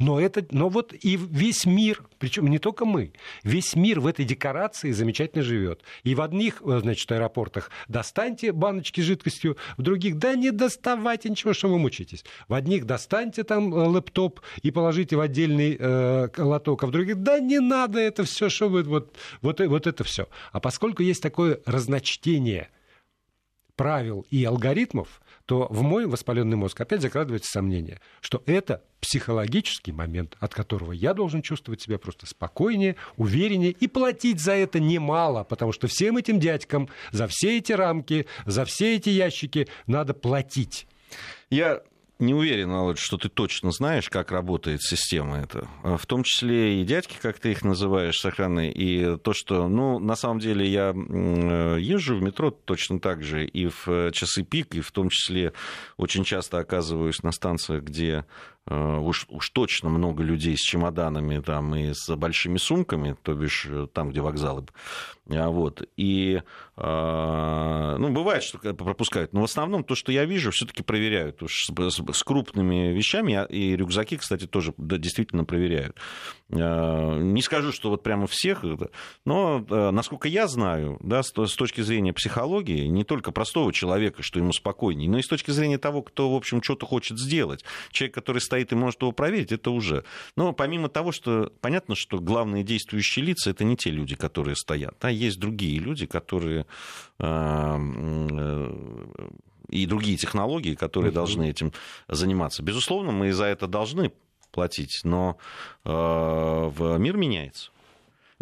Но, 0.04 0.20
это, 0.20 0.46
но 0.52 0.68
вот 0.68 0.94
и 0.94 1.16
весь 1.16 1.66
мир, 1.66 2.04
причем 2.20 2.48
не 2.48 2.60
только 2.60 2.84
мы, 2.84 3.14
весь 3.44 3.74
мир 3.74 4.02
в 4.02 4.08
этой 4.08 4.26
декорации 4.26 4.92
замечательно 4.92 5.44
живет. 5.44 5.82
И 6.04 6.14
в 6.14 6.22
одних, 6.22 6.62
э, 6.62 6.80
значит, 6.82 7.10
аэропортах 7.10 7.72
достаньте 7.88 8.52
баночки 8.52 9.00
с 9.00 9.06
жидкостью, 9.06 9.56
в 9.78 9.82
других, 9.82 10.18
да 10.18 10.36
не 10.36 10.52
доставайте 10.52 11.30
ничего, 11.30 11.54
что 11.54 11.70
вы 11.70 11.80
мучаетесь. 11.80 12.26
В 12.50 12.54
одних 12.54 12.86
достаньте 12.86 13.44
там 13.44 13.74
э, 13.74 13.88
лэптоп 13.88 14.42
и 14.62 14.72
положите 14.72 15.16
в 15.16 15.22
отдельный 15.22 15.78
э, 15.80 16.28
лоток, 16.38 16.84
а 16.84 16.88
в 16.88 16.92
других, 16.92 17.24
да 17.24 17.40
не 17.40 17.60
надо 17.60 18.00
это 18.00 18.26
все, 18.26 18.50
что 18.50 18.68
вы, 18.68 18.84
вот, 18.84 19.16
вот, 19.42 19.62
вот 19.62 19.88
это 19.88 20.04
все. 20.04 20.28
А 20.52 20.60
поскольку 20.60 21.02
есть 21.02 21.24
такое 21.24 21.62
разночтение 21.66 22.70
правил 23.76 24.26
и 24.30 24.44
алгоритмов, 24.44 25.22
то 25.46 25.68
в 25.70 25.82
мой 25.82 26.06
воспаленный 26.06 26.56
мозг 26.56 26.80
опять 26.80 27.02
закрадывается 27.02 27.52
сомнение, 27.52 28.00
что 28.22 28.44
это 28.46 28.84
психологический 29.02 29.92
момент, 29.92 30.38
от 30.40 30.54
которого 30.54 30.94
я 30.94 31.14
должен 31.14 31.42
чувствовать 31.42 31.82
себя 31.82 31.98
просто 31.98 32.26
спокойнее, 32.26 32.96
увереннее 33.18 33.72
и 33.72 33.88
платить 33.88 34.40
за 34.40 34.54
это 34.54 34.80
немало, 34.80 35.44
потому 35.44 35.74
что 35.74 35.88
всем 35.88 36.18
этим 36.18 36.40
дядькам 36.40 36.90
за 37.12 37.28
все 37.28 37.58
эти 37.58 37.74
рамки, 37.74 38.26
за 38.46 38.64
все 38.66 38.96
эти 38.96 39.10
ящики 39.10 39.68
надо 39.88 40.14
платить. 40.14 40.88
Я 41.50 41.84
не 42.24 42.34
уверен, 42.34 42.72
Володь, 42.72 42.98
что 42.98 43.18
ты 43.18 43.30
точно 43.30 43.72
знаешь, 43.72 44.10
как 44.10 44.32
работает 44.32 44.82
система 44.82 45.38
эта. 45.38 45.68
В 45.84 46.06
том 46.06 46.24
числе 46.24 46.82
и 46.82 46.86
дядьки, 46.86 47.18
как 47.22 47.40
ты 47.40 47.52
их 47.52 47.64
называешь, 47.64 48.20
с 48.20 48.26
охраной, 48.26 48.72
и 48.72 49.18
то, 49.18 49.34
что, 49.34 49.68
ну, 49.68 50.00
на 50.00 50.16
самом 50.16 50.40
деле 50.40 50.68
я 50.68 50.90
езжу 50.90 52.16
в 52.16 52.22
метро 52.22 52.52
точно 52.52 53.00
так 53.00 53.24
же 53.24 53.46
и 53.46 53.68
в 53.68 54.12
часы 54.12 54.44
пик, 54.44 54.76
и 54.76 54.82
в 54.82 54.92
том 54.92 55.10
числе 55.10 55.54
очень 55.98 56.24
часто 56.24 56.60
оказываюсь 56.60 57.24
на 57.24 57.32
станциях, 57.32 57.84
где 57.84 58.14
Э, 58.14 58.26
уж, 58.70 59.26
уж 59.30 59.50
точно 59.50 59.90
много 59.90 60.24
людей 60.24 60.56
с 60.56 60.62
чемоданами 60.62 61.40
там, 61.42 61.76
и 61.76 61.94
с 61.94 62.16
большими 62.16 62.58
сумками, 62.58 63.16
то 63.22 63.34
бишь 63.34 63.66
э, 63.70 63.88
там, 63.92 64.12
где 64.12 64.22
вокзалы. 64.22 64.66
А 65.30 65.50
вот. 65.50 65.88
И 65.98 66.42
э, 66.78 67.96
ну, 68.00 68.10
бывает, 68.10 68.44
что 68.44 68.58
пропускают. 68.74 69.34
Но 69.34 69.42
в 69.42 69.46
основном 69.46 69.84
то, 69.84 69.96
что 69.96 70.12
я 70.12 70.26
вижу, 70.26 70.52
все-таки 70.52 70.84
проверяют. 70.84 71.44
Уж 71.44 71.66
с, 71.66 72.14
с 72.14 72.24
крупными 72.24 72.94
вещами, 72.94 73.46
и 73.50 73.76
рюкзаки, 73.76 74.18
кстати, 74.18 74.48
тоже 74.48 74.74
действительно 74.78 75.44
проверяют. 75.44 75.98
Не 76.54 77.42
скажу, 77.42 77.72
что 77.72 77.90
вот 77.90 78.04
прямо 78.04 78.28
всех, 78.28 78.64
но, 79.26 79.66
насколько 79.92 80.28
я 80.28 80.48
знаю, 80.48 81.00
да, 81.02 81.24
с 81.24 81.32
точки 81.32 81.82
зрения 81.82 82.14
психологии, 82.14 82.86
не 82.86 83.04
только 83.04 83.32
простого 83.32 83.74
человека, 83.74 84.22
что 84.22 84.40
ему 84.40 84.54
спокойнее, 84.54 85.10
но 85.10 85.18
и 85.18 85.24
с 85.24 85.28
точки 85.28 85.52
зрения 85.52 85.80
того, 85.80 86.04
кто, 86.04 86.32
в 86.32 86.36
общем, 86.36 86.62
что-то 86.62 86.86
хочет 86.86 87.18
сделать. 87.18 87.66
Человек, 87.92 88.14
который 88.14 88.40
стоит 88.40 88.72
и 88.72 88.76
может 88.76 89.02
его 89.02 89.12
проверить, 89.12 89.52
это 89.52 89.72
уже. 89.72 90.04
Но 90.36 90.54
помимо 90.54 90.90
того, 90.90 91.12
что 91.12 91.52
понятно, 91.62 91.96
что 91.96 92.20
главные 92.20 92.64
действующие 92.64 93.26
лица 93.26 93.50
это 93.50 93.64
не 93.64 93.76
те 93.76 93.90
люди, 93.90 94.16
которые 94.16 94.56
стоят, 94.56 95.04
а 95.04 95.10
есть 95.10 95.40
другие 95.40 95.80
люди, 95.80 96.06
которые 96.06 96.68
э, 97.20 97.78
и 99.70 99.86
другие 99.88 100.18
технологии, 100.18 100.76
которые 100.76 101.12
должны 101.12 101.50
этим 101.50 101.74
заниматься. 102.08 102.62
Безусловно, 102.62 103.12
мы 103.12 103.34
за 103.34 103.46
это 103.46 103.66
должны 103.66 104.12
платить, 104.54 105.02
но 105.04 105.38
э, 105.84 105.90
мир 107.00 107.18
меняется. 107.18 107.72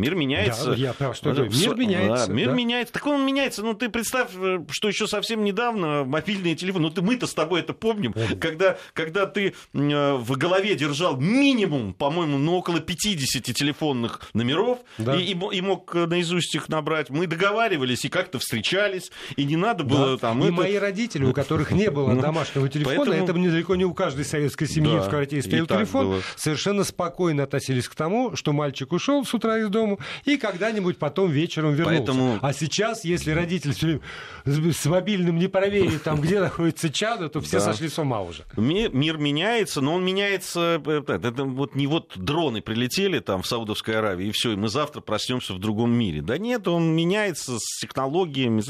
Мир 0.02 0.16
меняется. 0.16 0.72
Да, 0.72 0.76
я 0.76 0.94
прав, 0.94 1.16
что 1.16 1.32
Мир 1.32 1.52
С... 1.52 1.78
меняется. 1.78 2.28
Да, 2.28 2.34
мир 2.34 2.50
да. 2.50 2.56
меняется. 2.56 2.94
Так 2.94 3.06
он 3.06 3.26
меняется. 3.26 3.62
Ну, 3.62 3.76
ты 3.76 3.90
представь, 3.90 4.30
э, 4.36 4.60
что 4.70 4.88
еще 4.88 5.08
совсем 5.08 5.44
недавно 5.44 6.04
мобильные 6.04 6.56
телефоны. 6.56 6.86
Ну, 6.86 6.90
ты, 6.90 7.02
мы-то 7.02 7.28
с 7.28 7.34
тобой 7.34 7.60
это 7.60 7.74
помним. 7.74 8.16
Когда, 8.40 8.78
когда 8.94 9.28
ты 9.28 9.54
э, 9.74 10.14
в 10.16 10.38
голове 10.38 10.76
держал 10.76 11.18
минимум, 11.18 11.94
по-моему, 11.94 12.40
ну, 12.40 12.56
около 12.56 12.80
50 12.80 13.44
телефонных 13.44 14.22
номеров 14.34 14.80
да. 14.98 15.16
и, 15.16 15.34
и, 15.34 15.38
и 15.58 15.62
мог 15.62 15.94
наизусть 15.94 16.56
их 16.56 16.68
набрать. 16.68 17.10
Мы 17.10 17.28
договаривались 17.28 18.04
и 18.06 18.10
как-то 18.10 18.40
встречались. 18.40 19.12
И 19.36 19.44
не 19.44 19.56
надо 19.56 19.84
было 19.84 20.14
да. 20.14 20.18
там... 20.18 20.42
И 20.42 20.46
это... 20.46 20.54
мои 20.54 20.76
родители, 20.76 21.26
у 21.26 21.34
которых 21.34 21.72
не 21.72 21.92
было 21.92 22.12
ну, 22.14 22.22
домашнего 22.22 22.68
телефона, 22.70 22.98
Поэтому... 22.98 23.24
это 23.24 23.34
недалеко 23.34 23.76
не 23.76 23.86
у 23.86 23.94
каждой 23.94 24.26
советской 24.26 24.68
семьи 24.68 24.94
да. 24.94 25.02
в 25.02 25.10
квартире 25.10 25.44
стоял 25.44 25.68
телефон, 25.68 26.22
совершенно 26.36 26.84
спокойно 26.84 27.44
относились 27.44 27.88
к 27.88 27.96
тому, 27.96 28.36
что 28.36 28.54
мальчик 28.54 28.92
ушел 28.92 29.26
с 29.26 29.34
утра 29.34 29.60
из 29.60 29.70
дома, 29.70 29.91
дома, 29.92 30.08
и 30.26 30.38
когда-нибудь 30.38 30.98
потом 30.98 31.32
вечером 31.32 31.74
вернулся. 31.74 31.98
Поэтому... 32.00 32.40
А 32.42 32.54
сейчас, 32.54 33.04
если 33.04 33.32
родитель 33.32 34.00
с 34.46 34.86
мобильным 34.86 35.38
не 35.38 35.48
проверит, 35.48 36.04
там, 36.04 36.20
где 36.22 36.40
находится 36.40 36.90
чадо, 36.90 37.30
то 37.30 37.42
все 37.42 37.60
да. 37.60 37.66
сошли 37.66 37.90
с 37.90 37.98
ума 37.98 38.22
уже. 38.22 38.44
Мир, 38.56 38.94
мир 38.94 39.18
меняется, 39.18 39.82
но 39.82 39.96
он 39.96 40.06
меняется... 40.06 40.82
Э, 40.86 41.02
это 41.08 41.44
вот 41.44 41.76
не 41.76 41.88
вот 41.88 42.14
дроны 42.16 42.62
прилетели 42.62 43.20
там 43.20 43.42
в 43.42 43.48
Саудовской 43.48 43.98
Аравии, 43.98 44.28
и 44.28 44.32
все, 44.32 44.54
и 44.54 44.56
мы 44.56 44.70
завтра 44.70 45.02
проснемся 45.02 45.54
в 45.54 45.60
другом 45.60 45.92
мире. 45.92 46.22
Да 46.22 46.38
нет, 46.38 46.68
он 46.68 46.96
меняется 46.96 47.58
с 47.60 47.80
технологиями. 47.80 48.62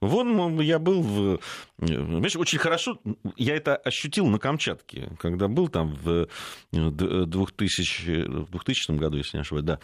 Вон 0.00 0.60
я 0.60 0.78
был 0.78 1.02
в... 1.02 1.40
Понимаешь, 1.78 2.36
очень 2.36 2.58
хорошо, 2.58 2.98
я 3.36 3.54
это 3.54 3.76
ощутил 3.76 4.26
на 4.26 4.38
Камчатке, 4.38 5.10
когда 5.18 5.46
был 5.46 5.68
там 5.68 5.94
в 6.02 6.26
2000, 6.72 8.46
в 8.46 8.50
2000 8.50 8.92
году, 8.92 9.18
если 9.18 9.36
не 9.36 9.42
ошибаюсь, 9.42 9.66
да. 9.66 9.78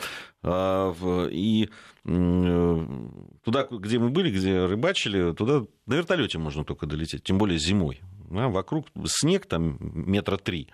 А, 0.73 1.29
и 1.29 1.69
туда, 2.05 3.69
где 3.71 3.99
мы 3.99 4.11
были, 4.11 4.31
где 4.31 4.65
рыбачили, 4.67 5.33
туда 5.35 5.65
на 5.87 5.95
вертолете 5.95 6.39
можно 6.39 6.65
только 6.65 6.87
долететь, 6.87 7.23
тем 7.23 7.39
более 7.39 7.59
зимой. 7.59 8.01
А 8.31 8.49
вокруг 8.49 8.87
снег 9.07 9.47
там 9.47 9.77
метра 9.81 10.37
три. 10.37 10.69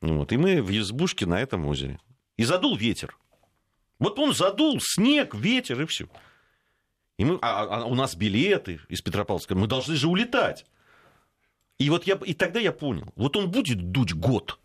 Вот. 0.00 0.32
И 0.32 0.36
мы 0.36 0.62
в 0.62 0.70
избушке 0.70 1.26
на 1.26 1.40
этом 1.40 1.66
озере. 1.66 1.98
И 2.36 2.44
задул 2.44 2.76
ветер. 2.76 3.16
Вот 3.98 4.18
он 4.18 4.34
задул, 4.34 4.78
снег, 4.80 5.34
ветер 5.34 5.80
и 5.82 5.86
все. 5.86 6.08
И 7.16 7.24
мы, 7.24 7.38
а, 7.42 7.64
а 7.64 7.84
у 7.84 7.94
нас 7.94 8.14
билеты 8.14 8.80
из 8.88 9.02
Петропавловска, 9.02 9.56
мы 9.56 9.66
должны 9.66 9.96
же 9.96 10.06
улетать. 10.06 10.64
И 11.78 11.90
вот 11.90 12.04
я, 12.04 12.14
и 12.24 12.34
тогда 12.34 12.60
я 12.60 12.72
понял, 12.72 13.12
вот 13.16 13.36
он 13.36 13.50
будет 13.50 13.90
дуть 13.90 14.14
год. 14.14 14.58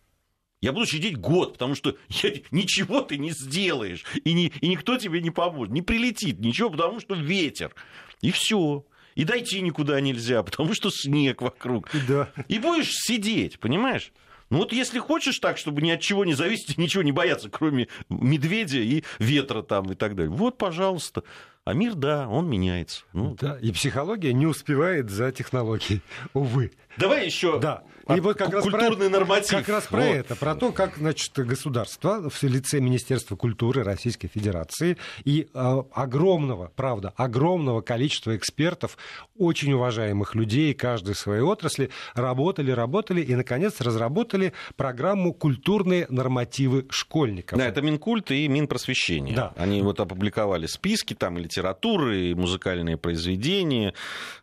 Я 0.64 0.72
буду 0.72 0.86
сидеть 0.86 1.18
год, 1.18 1.54
потому 1.54 1.76
что 1.76 1.98
я, 2.08 2.32
ничего 2.52 3.02
ты 3.02 3.18
не 3.18 3.32
сделаешь, 3.32 4.06
и, 4.24 4.32
не, 4.32 4.48
и 4.62 4.70
никто 4.70 4.98
тебе 4.98 5.20
не 5.20 5.30
поможет, 5.30 5.74
не 5.74 5.82
прилетит 5.82 6.40
ничего, 6.40 6.70
потому 6.70 7.02
что 7.02 7.16
ветер. 7.16 7.76
И 8.22 8.32
все. 8.32 8.86
И 9.16 9.26
дойти 9.26 9.60
никуда 9.60 10.00
нельзя, 10.00 10.42
потому 10.44 10.74
что 10.74 10.90
снег 10.90 11.42
вокруг. 11.42 11.90
Да. 12.08 12.32
И 12.48 12.60
будешь 12.60 12.94
сидеть, 12.94 13.60
понимаешь? 13.60 14.14
Ну 14.50 14.60
вот 14.60 14.72
если 14.72 15.00
хочешь 15.00 15.40
так, 15.40 15.58
чтобы 15.58 15.82
ни 15.82 15.92
от 15.92 16.00
чего 16.00 16.24
не 16.24 16.34
зависеть, 16.34 16.78
ничего 16.78 17.04
не 17.04 17.12
бояться, 17.12 17.50
кроме 17.50 17.90
медведя 18.08 18.78
и 18.80 19.04
ветра 19.20 19.64
там 19.64 19.92
и 19.92 19.96
так 19.96 20.16
далее, 20.16 20.32
вот, 20.32 20.58
пожалуйста. 20.58 21.24
А 21.66 21.74
мир, 21.74 21.94
да, 21.94 22.28
он 22.30 22.50
меняется. 22.50 23.04
Ну, 23.12 23.36
да, 23.40 23.58
и 23.60 23.72
психология 23.72 24.32
не 24.32 24.46
успевает 24.46 25.10
за 25.10 25.34
технологией, 25.34 26.02
увы. 26.34 26.72
Давай 26.98 27.26
еще 27.26 27.60
да. 27.60 27.84
И 28.10 28.20
вот 28.20 28.38
как 28.38 28.52
культурный 28.52 28.90
раз 28.90 28.98
про, 28.98 29.10
норматив. 29.10 29.50
Как 29.52 29.70
раз 29.70 29.86
про 29.86 29.98
вот. 29.98 30.06
это, 30.06 30.36
про 30.36 30.56
то, 30.56 30.72
как 30.72 30.98
значит, 30.98 31.32
государство 31.34 32.30
в 32.30 32.44
лице 32.44 32.80
Министерства 32.80 33.36
культуры 33.36 33.84
Российской 33.84 34.28
Федерации 34.28 34.98
и 35.24 35.48
э, 35.54 35.84
огромного, 35.94 36.72
правда, 36.76 37.14
огромного 37.16 37.82
количества 37.82 38.36
экспертов, 38.36 38.98
очень 39.38 39.72
уважаемых 39.74 40.36
людей, 40.36 40.74
каждой 40.74 41.16
своей 41.16 41.42
отрасли, 41.42 41.90
работали, 42.14 42.72
работали 42.72 43.22
и, 43.22 43.36
наконец, 43.36 43.80
разработали 43.80 44.54
программу 44.76 45.34
«Культурные 45.34 46.08
нормативы 46.10 46.88
школьников». 46.90 47.58
Да, 47.58 47.68
это 47.68 47.82
Минкульт 47.82 48.32
и 48.32 48.48
Минпросвещение. 48.48 49.36
Да. 49.36 49.54
Они 49.56 49.82
вот 49.82 50.00
опубликовали 50.00 50.66
списки 50.66 51.14
там 51.14 51.38
или 51.38 51.48
литература, 51.54 52.18
и 52.18 52.34
музыкальные 52.34 52.98
произведения, 52.98 53.94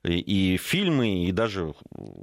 и, 0.05 0.55
и 0.55 0.57
фильмы, 0.57 1.25
и 1.25 1.33
даже 1.33 1.75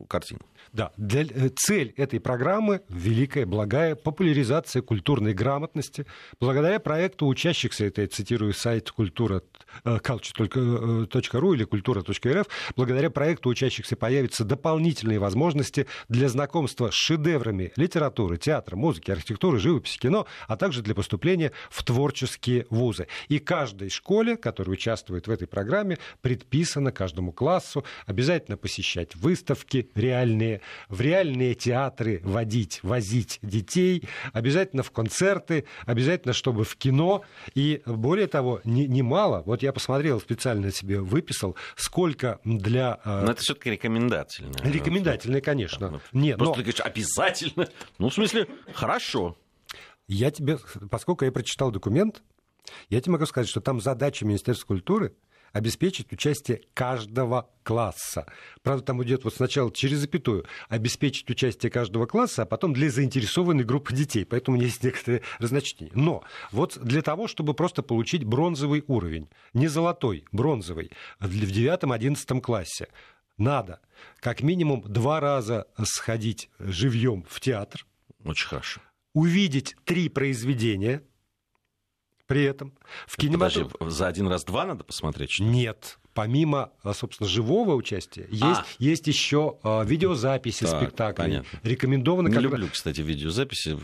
картины. 0.08 0.39
Да, 0.73 0.91
для, 0.97 1.23
э, 1.23 1.49
цель 1.56 1.93
этой 1.97 2.19
программы– 2.19 2.82
великая, 2.89 3.45
благая 3.45 3.95
популяризация 3.95 4.82
культурной 4.82 5.34
грамотности. 5.34 6.06
Благодаря 6.39 6.80
проекту 6.80 7.27
учащихся, 7.27 7.86
это 7.86 8.01
я 8.01 8.08
цитирую 8.08 8.53
сайт 8.53 8.91
культура 8.91 9.43
culture.ru 9.84 11.51
э, 11.51 11.56
или 11.56 11.63
культура.рф, 11.63 12.47
благодаря 12.75 13.10
проекту 13.10 13.49
учащихся 13.49 13.95
появятся 13.95 14.43
дополнительные 14.43 15.19
возможности 15.19 15.88
для 16.10 16.30
знакомства 16.30 16.89
с 16.91 16.93
шедеврами 16.93 17.71
литературы, 17.75 18.38
театра, 18.38 18.75
музыки, 18.75 19.12
архитектуры, 19.12 19.60
живописи, 19.60 19.99
кино, 19.99 20.27
а 20.47 20.58
также 20.58 20.82
для 20.82 20.95
поступления 20.95 21.51
в 21.69 21.84
творческие 21.84 22.65
вузы. 22.69 23.08
И 23.27 23.39
каждой 23.39 23.89
школе, 23.89 24.38
которая 24.38 24.73
участвует 24.73 25.27
в 25.27 25.32
этой 25.32 25.47
программе, 25.47 25.97
предписано 26.21 26.91
каждому 26.91 27.32
классу 27.32 27.86
обязательно 28.06 28.58
посещать 28.58 29.15
выставки 29.15 29.89
реальные, 29.95 30.56
в 30.89 31.01
реальные 31.01 31.55
театры 31.55 32.21
водить, 32.23 32.79
возить 32.83 33.39
детей, 33.41 34.03
обязательно 34.33 34.83
в 34.83 34.91
концерты, 34.91 35.65
обязательно, 35.85 36.33
чтобы 36.33 36.63
в 36.63 36.75
кино. 36.75 37.23
И 37.55 37.81
более 37.85 38.27
того, 38.27 38.61
немало, 38.63 39.37
не 39.39 39.43
вот 39.45 39.63
я 39.63 39.73
посмотрел, 39.73 40.19
специально 40.19 40.71
себе 40.71 40.99
выписал, 40.99 41.55
сколько 41.75 42.39
для... 42.43 42.99
Э, 43.05 43.23
но 43.25 43.31
это 43.31 43.41
все-таки 43.41 43.71
рекомендательное. 43.71 44.61
Рекомендательное, 44.63 45.41
конечно. 45.41 45.89
Ну, 45.89 46.01
Нет, 46.11 46.37
Просто 46.37 46.57
но... 46.57 46.63
ты 46.63 46.71
говоришь, 46.71 46.81
обязательно. 46.81 47.67
Ну, 47.97 48.09
в 48.09 48.13
смысле, 48.13 48.47
хорошо. 48.73 49.37
Я 50.07 50.31
тебе, 50.31 50.57
поскольку 50.89 51.25
я 51.25 51.31
прочитал 51.31 51.71
документ, 51.71 52.21
я 52.89 53.01
тебе 53.01 53.13
могу 53.13 53.25
сказать, 53.25 53.49
что 53.49 53.61
там 53.61 53.81
задача 53.81 54.25
Министерства 54.25 54.67
культуры 54.67 55.15
обеспечить 55.53 56.12
участие 56.12 56.62
каждого 56.73 57.49
класса. 57.63 58.25
Правда, 58.63 58.83
там 58.83 59.03
идет 59.03 59.23
вот 59.23 59.33
сначала 59.33 59.71
через 59.71 59.99
запятую 59.99 60.45
обеспечить 60.69 61.29
участие 61.29 61.69
каждого 61.71 62.05
класса, 62.05 62.43
а 62.43 62.45
потом 62.45 62.73
для 62.73 62.89
заинтересованной 62.89 63.63
группы 63.63 63.93
детей. 63.93 64.25
Поэтому 64.25 64.62
есть 64.62 64.83
некоторые 64.83 65.21
разночтения. 65.39 65.91
Но 65.95 66.23
вот 66.51 66.77
для 66.81 67.01
того, 67.01 67.27
чтобы 67.27 67.53
просто 67.53 67.83
получить 67.83 68.23
бронзовый 68.23 68.83
уровень, 68.88 69.29
не 69.53 69.67
золотой, 69.67 70.25
бронзовый, 70.31 70.91
в 71.19 71.29
девятом-одиннадцатом 71.29 72.41
классе, 72.41 72.88
надо 73.38 73.79
как 74.19 74.41
минимум 74.41 74.81
два 74.81 75.19
раза 75.19 75.67
сходить 75.83 76.49
живьем 76.60 77.25
в 77.29 77.39
театр. 77.39 77.86
Очень 78.23 78.47
хорошо. 78.47 78.81
Увидеть 79.13 79.75
три 79.86 80.10
произведения– 80.10 81.03
при 82.27 82.43
этом 82.43 82.73
в 83.07 83.17
кинематографе... 83.17 83.75
за 83.89 84.07
один 84.07 84.27
раз 84.27 84.43
два 84.43 84.65
надо 84.65 84.83
посмотреть? 84.83 85.31
Что 85.31 85.43
Нет 85.43 85.97
помимо, 86.17 86.71
а, 86.82 86.95
собственно, 86.95 87.30
живого 87.30 87.75
участия, 87.75 88.25
есть, 88.32 88.43
а. 88.43 88.65
есть 88.80 89.06
еще 89.06 89.58
э, 89.63 89.86
видеозаписи 89.86 90.65
так, 90.65 90.82
спектаклей. 90.82 91.25
Понятно. 91.25 91.60
Рекомендовано... 91.62 92.27
Не 92.30 92.34
как... 92.34 92.41
люблю, 92.41 92.67
кстати, 92.73 93.01
видеозаписи. 93.01 93.77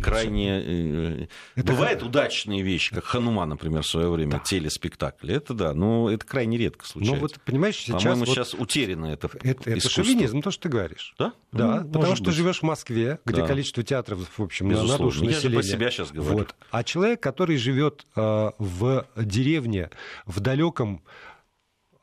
Крайне... 0.00 0.60
Э, 0.64 1.26
это... 1.56 1.72
Бывают 1.72 2.04
удачные 2.04 2.62
вещи, 2.62 2.94
как 2.94 3.02
Ханума, 3.02 3.44
например, 3.44 3.82
в 3.82 3.88
свое 3.88 4.08
время, 4.08 4.34
да. 4.34 4.38
телеспектакль. 4.38 5.32
Это 5.32 5.52
да, 5.52 5.74
но 5.74 6.08
это 6.08 6.24
крайне 6.24 6.58
редко 6.58 6.86
случается. 6.86 7.16
Ну 7.16 7.20
вот, 7.22 7.40
понимаешь, 7.44 7.74
сейчас... 7.74 8.00
По-моему, 8.00 8.24
вот... 8.24 8.28
сейчас 8.28 8.54
утеряно 8.54 9.06
это 9.06 9.28
Это, 9.42 9.68
это 9.68 9.88
шовинизм, 9.88 10.42
то, 10.42 10.52
что 10.52 10.62
ты 10.62 10.68
говоришь. 10.68 11.12
Да? 11.18 11.32
Да, 11.50 11.80
ну, 11.80 11.88
потому 11.88 12.14
что 12.14 12.24
быть. 12.26 12.34
ты 12.34 12.36
живешь 12.40 12.60
в 12.60 12.62
Москве, 12.62 13.18
где 13.24 13.40
да. 13.40 13.48
количество 13.48 13.82
театров, 13.82 14.20
в 14.38 14.40
общем, 14.40 14.68
Безусловно. 14.68 14.98
на 14.98 15.10
душу 15.10 15.24
населения. 15.24 15.56
Я 15.56 15.62
же 15.62 15.68
про 15.68 15.76
себя 15.76 15.90
сейчас 15.90 16.12
говорю. 16.12 16.38
Вот. 16.38 16.54
А 16.70 16.84
человек, 16.84 17.18
который 17.18 17.56
живет 17.56 18.06
э, 18.14 18.50
в 18.58 19.06
деревне, 19.16 19.90
в 20.24 20.38
далеком 20.38 21.02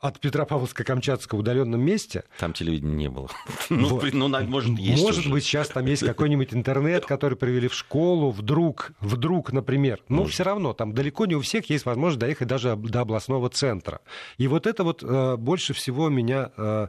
от 0.02 0.18
Петропавловска-Камчатского 0.18 1.38
удаленном 1.38 1.80
месте. 1.80 2.24
Там 2.38 2.52
телевидения 2.52 2.94
не 2.94 3.08
было. 3.08 3.28
Ну, 3.70 4.00
ну, 4.12 4.28
может, 4.28 4.78
есть 4.78 5.02
Может 5.02 5.30
быть, 5.30 5.44
сейчас 5.44 5.68
там 5.68 5.86
есть 5.86 6.04
какой-нибудь 6.04 6.52
интернет, 6.52 7.06
который 7.06 7.38
привели 7.38 7.68
в 7.68 7.74
школу, 7.74 8.30
вдруг, 8.30 8.92
вдруг, 9.00 9.52
например. 9.52 10.00
Но 10.08 10.24
все 10.24 10.42
равно, 10.42 10.72
там 10.72 10.92
далеко 10.92 11.26
не 11.26 11.36
у 11.36 11.40
всех 11.40 11.70
есть 11.70 11.86
возможность 11.86 12.18
доехать 12.18 12.48
даже 12.48 12.76
до 12.76 13.00
областного 13.00 13.48
центра. 13.48 14.00
И 14.36 14.48
вот 14.48 14.66
это 14.66 14.84
вот 14.84 15.02
э, 15.02 15.36
больше 15.36 15.72
всего 15.72 16.08
меня 16.08 16.50
э, 16.56 16.88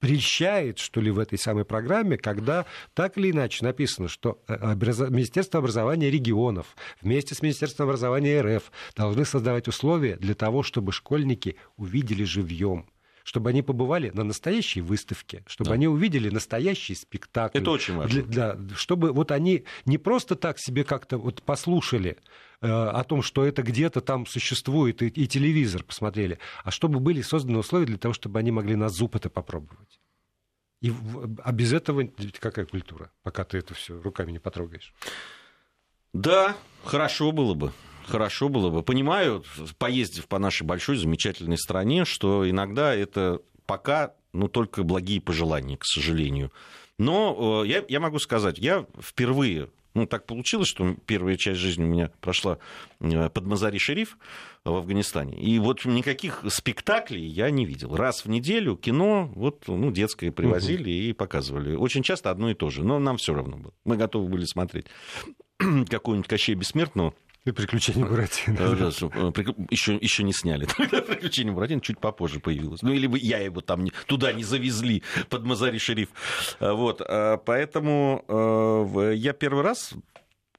прельщает, 0.00 0.78
что 0.78 1.00
ли, 1.00 1.10
в 1.10 1.18
этой 1.18 1.38
самой 1.38 1.64
программе, 1.64 2.16
когда 2.16 2.66
так 2.94 3.16
или 3.16 3.30
иначе 3.30 3.64
написано, 3.64 4.08
что 4.08 4.42
э, 4.48 4.74
Министерство 4.74 5.60
образования 5.60 6.10
регионов 6.10 6.74
вместе 7.00 7.34
с 7.34 7.42
Министерством 7.42 7.84
образования 7.84 8.40
РФ 8.40 8.72
должны 8.96 9.24
создавать 9.24 9.68
условия 9.68 10.16
для 10.16 10.34
того, 10.34 10.62
чтобы 10.62 10.92
школьники 10.92 11.56
увидели 11.76 12.24
живьем 12.24 12.86
чтобы 13.30 13.50
они 13.50 13.62
побывали 13.62 14.10
на 14.10 14.24
настоящей 14.24 14.80
выставке, 14.80 15.44
чтобы 15.46 15.68
да. 15.68 15.74
они 15.74 15.86
увидели 15.86 16.28
настоящий 16.30 16.96
спектакль. 16.96 17.58
Это 17.58 17.70
очень 17.70 17.94
важно. 17.94 18.22
Для, 18.24 18.54
да, 18.54 18.74
чтобы 18.74 19.12
вот 19.12 19.30
они 19.30 19.62
не 19.84 19.98
просто 19.98 20.34
так 20.34 20.58
себе 20.58 20.82
как-то 20.82 21.16
вот 21.16 21.40
послушали 21.40 22.16
э, 22.60 22.66
о 22.66 23.04
том, 23.04 23.22
что 23.22 23.44
это 23.44 23.62
где-то 23.62 24.00
там 24.00 24.26
существует, 24.26 25.00
и, 25.00 25.06
и 25.06 25.28
телевизор 25.28 25.84
посмотрели, 25.84 26.40
а 26.64 26.72
чтобы 26.72 26.98
были 26.98 27.22
созданы 27.22 27.58
условия 27.58 27.86
для 27.86 27.98
того, 27.98 28.14
чтобы 28.14 28.40
они 28.40 28.50
могли 28.50 28.74
на 28.74 28.88
зуб 28.88 29.14
это 29.14 29.30
попробовать. 29.30 30.00
И, 30.80 30.92
а 31.44 31.52
без 31.52 31.72
этого 31.72 32.10
какая 32.40 32.66
культура, 32.66 33.12
пока 33.22 33.44
ты 33.44 33.58
это 33.58 33.74
все 33.74 34.00
руками 34.02 34.32
не 34.32 34.40
потрогаешь? 34.40 34.92
Да, 36.12 36.56
хорошо 36.82 37.30
было 37.30 37.54
бы 37.54 37.72
хорошо 38.10 38.48
было 38.48 38.70
бы. 38.70 38.82
Понимаю, 38.82 39.44
поездив 39.78 40.26
по 40.26 40.38
нашей 40.38 40.64
большой, 40.64 40.96
замечательной 40.96 41.58
стране, 41.58 42.04
что 42.04 42.48
иногда 42.48 42.94
это 42.94 43.40
пока 43.66 44.14
ну, 44.32 44.48
только 44.48 44.82
благие 44.82 45.20
пожелания, 45.20 45.76
к 45.76 45.84
сожалению. 45.84 46.52
Но 46.98 47.62
э, 47.64 47.68
я, 47.68 47.84
я 47.88 48.00
могу 48.00 48.18
сказать, 48.18 48.58
я 48.58 48.86
впервые 49.00 49.70
ну, 49.94 50.06
так 50.06 50.26
получилось, 50.26 50.68
что 50.68 50.94
первая 51.06 51.36
часть 51.36 51.58
жизни 51.58 51.82
у 51.84 51.88
меня 51.88 52.10
прошла 52.20 52.58
э, 53.00 53.28
под 53.28 53.44
Мазари-Шериф 53.44 54.16
в 54.64 54.74
Афганистане. 54.74 55.40
И 55.40 55.58
вот 55.58 55.84
никаких 55.84 56.44
спектаклей 56.48 57.26
я 57.26 57.50
не 57.50 57.64
видел. 57.66 57.96
Раз 57.96 58.24
в 58.24 58.28
неделю 58.28 58.76
кино, 58.76 59.30
вот, 59.34 59.64
ну, 59.66 59.90
детское 59.90 60.30
привозили 60.30 60.82
угу. 60.82 60.90
и 60.90 61.12
показывали. 61.12 61.74
Очень 61.74 62.02
часто 62.02 62.30
одно 62.30 62.50
и 62.50 62.54
то 62.54 62.70
же. 62.70 62.84
Но 62.84 62.98
нам 62.98 63.16
все 63.16 63.34
равно 63.34 63.56
было. 63.56 63.74
Мы 63.84 63.96
готовы 63.96 64.28
были 64.28 64.44
смотреть 64.44 64.86
какого-нибудь 65.88 66.28
Кощея 66.28 66.56
Бессмертного 66.56 67.14
и 67.44 67.52
приключения 67.52 68.04
Буратино. 68.04 68.56
Еще, 69.70 69.94
еще 69.96 70.22
не 70.22 70.32
сняли. 70.32 70.66
Приключения 70.76 71.52
Буратино 71.52 71.80
чуть 71.80 71.98
попозже 71.98 72.40
появилось. 72.40 72.82
Ну, 72.82 72.92
или 72.92 73.06
бы 73.06 73.18
я 73.18 73.38
его 73.38 73.60
там 73.60 73.86
туда 74.06 74.32
не 74.32 74.44
завезли, 74.44 75.02
под 75.28 75.44
Мазари-Шериф. 75.44 76.08
Вот. 76.60 77.00
А, 77.00 77.38
поэтому 77.38 78.24
э, 78.28 79.14
я 79.16 79.32
первый 79.32 79.62
раз 79.62 79.94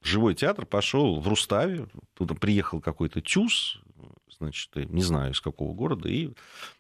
живой 0.02 0.34
театр 0.34 0.66
пошел 0.66 1.20
в 1.20 1.28
Руставе. 1.28 1.88
Туда 2.16 2.36
приехал 2.36 2.82
какой-то 2.82 3.22
тюз, 3.22 3.80
значит, 4.42 4.76
не 4.76 5.02
знаю, 5.02 5.32
из 5.32 5.40
какого 5.40 5.74
города. 5.74 6.10
И, 6.10 6.30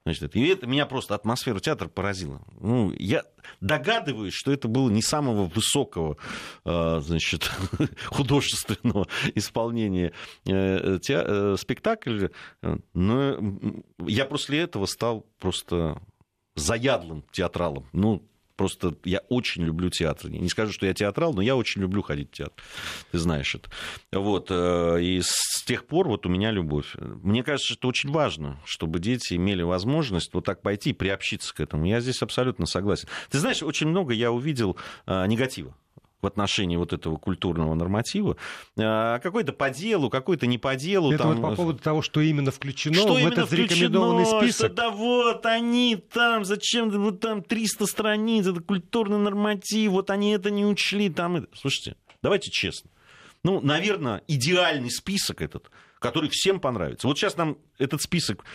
значит, 0.06 0.36
и 0.36 0.48
это 0.48 0.68
меня 0.68 0.86
просто 0.86 1.16
атмосфера 1.16 1.60
театра 1.60 1.88
поразила. 1.88 2.42
Ну, 2.60 2.92
я 2.98 3.24
догадываюсь, 3.60 4.34
что 4.34 4.52
это 4.52 4.68
было 4.68 4.90
не 4.90 5.02
самого 5.02 5.46
высокого, 5.46 6.18
а, 6.66 7.00
значит, 7.00 7.50
художественного 8.08 9.08
исполнения 9.36 10.14
э, 10.46 11.00
э, 11.08 11.56
спектакля, 11.58 12.32
но 12.94 13.38
я 14.00 14.26
после 14.26 14.60
этого 14.60 14.86
стал 14.86 15.26
просто 15.40 16.02
заядлым 16.56 17.24
театралом. 17.32 17.88
Ну, 17.94 18.28
Просто 18.62 18.94
я 19.06 19.22
очень 19.30 19.64
люблю 19.64 19.90
театр. 19.90 20.30
Не 20.30 20.48
скажу, 20.48 20.72
что 20.72 20.86
я 20.86 20.94
театрал, 20.94 21.34
но 21.34 21.42
я 21.42 21.56
очень 21.56 21.82
люблю 21.82 22.04
ходить 22.04 22.30
в 22.30 22.34
театр. 22.34 22.54
Ты 23.12 23.18
знаешь 23.18 23.56
это. 23.56 23.72
Вот. 24.12 24.52
Э, 24.52 25.02
и 25.02 25.20
с 25.24 25.64
тех 25.66 25.88
пор 25.88 26.08
вот 26.08 26.28
у 26.28 26.30
меня 26.30 26.52
любовь. 26.52 26.94
Мне 26.96 27.42
кажется, 27.42 27.74
что 27.74 27.88
очень 27.88 28.12
важно, 28.12 28.60
чтобы 28.64 29.00
дети 29.00 29.34
имели 29.34 29.64
возможность 29.64 30.32
вот 30.36 30.46
так 30.46 30.62
пойти 30.62 30.92
и 30.92 30.94
приобщиться 30.94 31.56
к 31.56 31.60
этому. 31.60 31.88
Я 31.88 32.02
здесь 32.02 32.22
абсолютно 32.22 32.68
согласен. 32.68 33.08
Ты 33.32 33.40
знаешь, 33.40 33.64
очень 33.64 33.88
много 33.88 34.14
я 34.14 34.32
увидел 34.32 34.78
э, 35.08 35.26
негатива 35.26 35.76
в 36.22 36.28
отношении 36.28 36.76
вот 36.76 36.94
этого 36.94 37.18
культурного 37.18 37.74
норматива. 37.74 38.38
А, 38.78 39.20
какой-то 39.20 39.54
по 39.54 39.70
делу, 39.70 40.10
какой-то 40.10 40.48
не 40.48 40.58
по 40.58 40.76
делу. 40.76 41.12
Это 41.12 41.24
там... 41.24 41.36
вот 41.36 41.50
по 41.50 41.56
поводу 41.56 41.80
того, 41.80 42.02
что 42.02 42.22
именно 42.22 42.52
включено 42.52 42.96
что 42.96 43.14
в 43.14 43.18
именно 43.18 43.34
этот 43.34 43.48
включено, 43.48 43.66
рекомендованный 43.66 44.26
список. 44.26 44.68
Что, 44.68 44.76
да 44.76 44.90
вот 44.90 45.46
они 45.46 45.96
там, 45.96 46.46
зачем 46.46 46.90
вот 46.90 47.20
там 47.20 47.42
300 47.42 47.86
страниц, 47.86 48.48
это 48.48 48.62
культурный 48.62 49.18
норматив, 49.18 49.92
вот 49.92 50.10
они 50.10 50.32
это 50.32 50.52
не 50.52 50.66
учли. 50.66 51.10
Там... 51.10 51.48
Слушайте, 51.54 51.96
давайте 52.22 52.52
честно. 52.52 52.90
Ну, 53.44 53.60
наверное, 53.62 54.22
идеальный 54.28 54.92
список 54.92 55.42
этот, 55.42 55.72
который 56.00 56.30
всем 56.30 56.60
понравится. 56.60 57.08
Вот 57.08 57.18
сейчас 57.18 57.38
нам 57.38 57.58
этот 57.80 58.02
список 58.02 58.46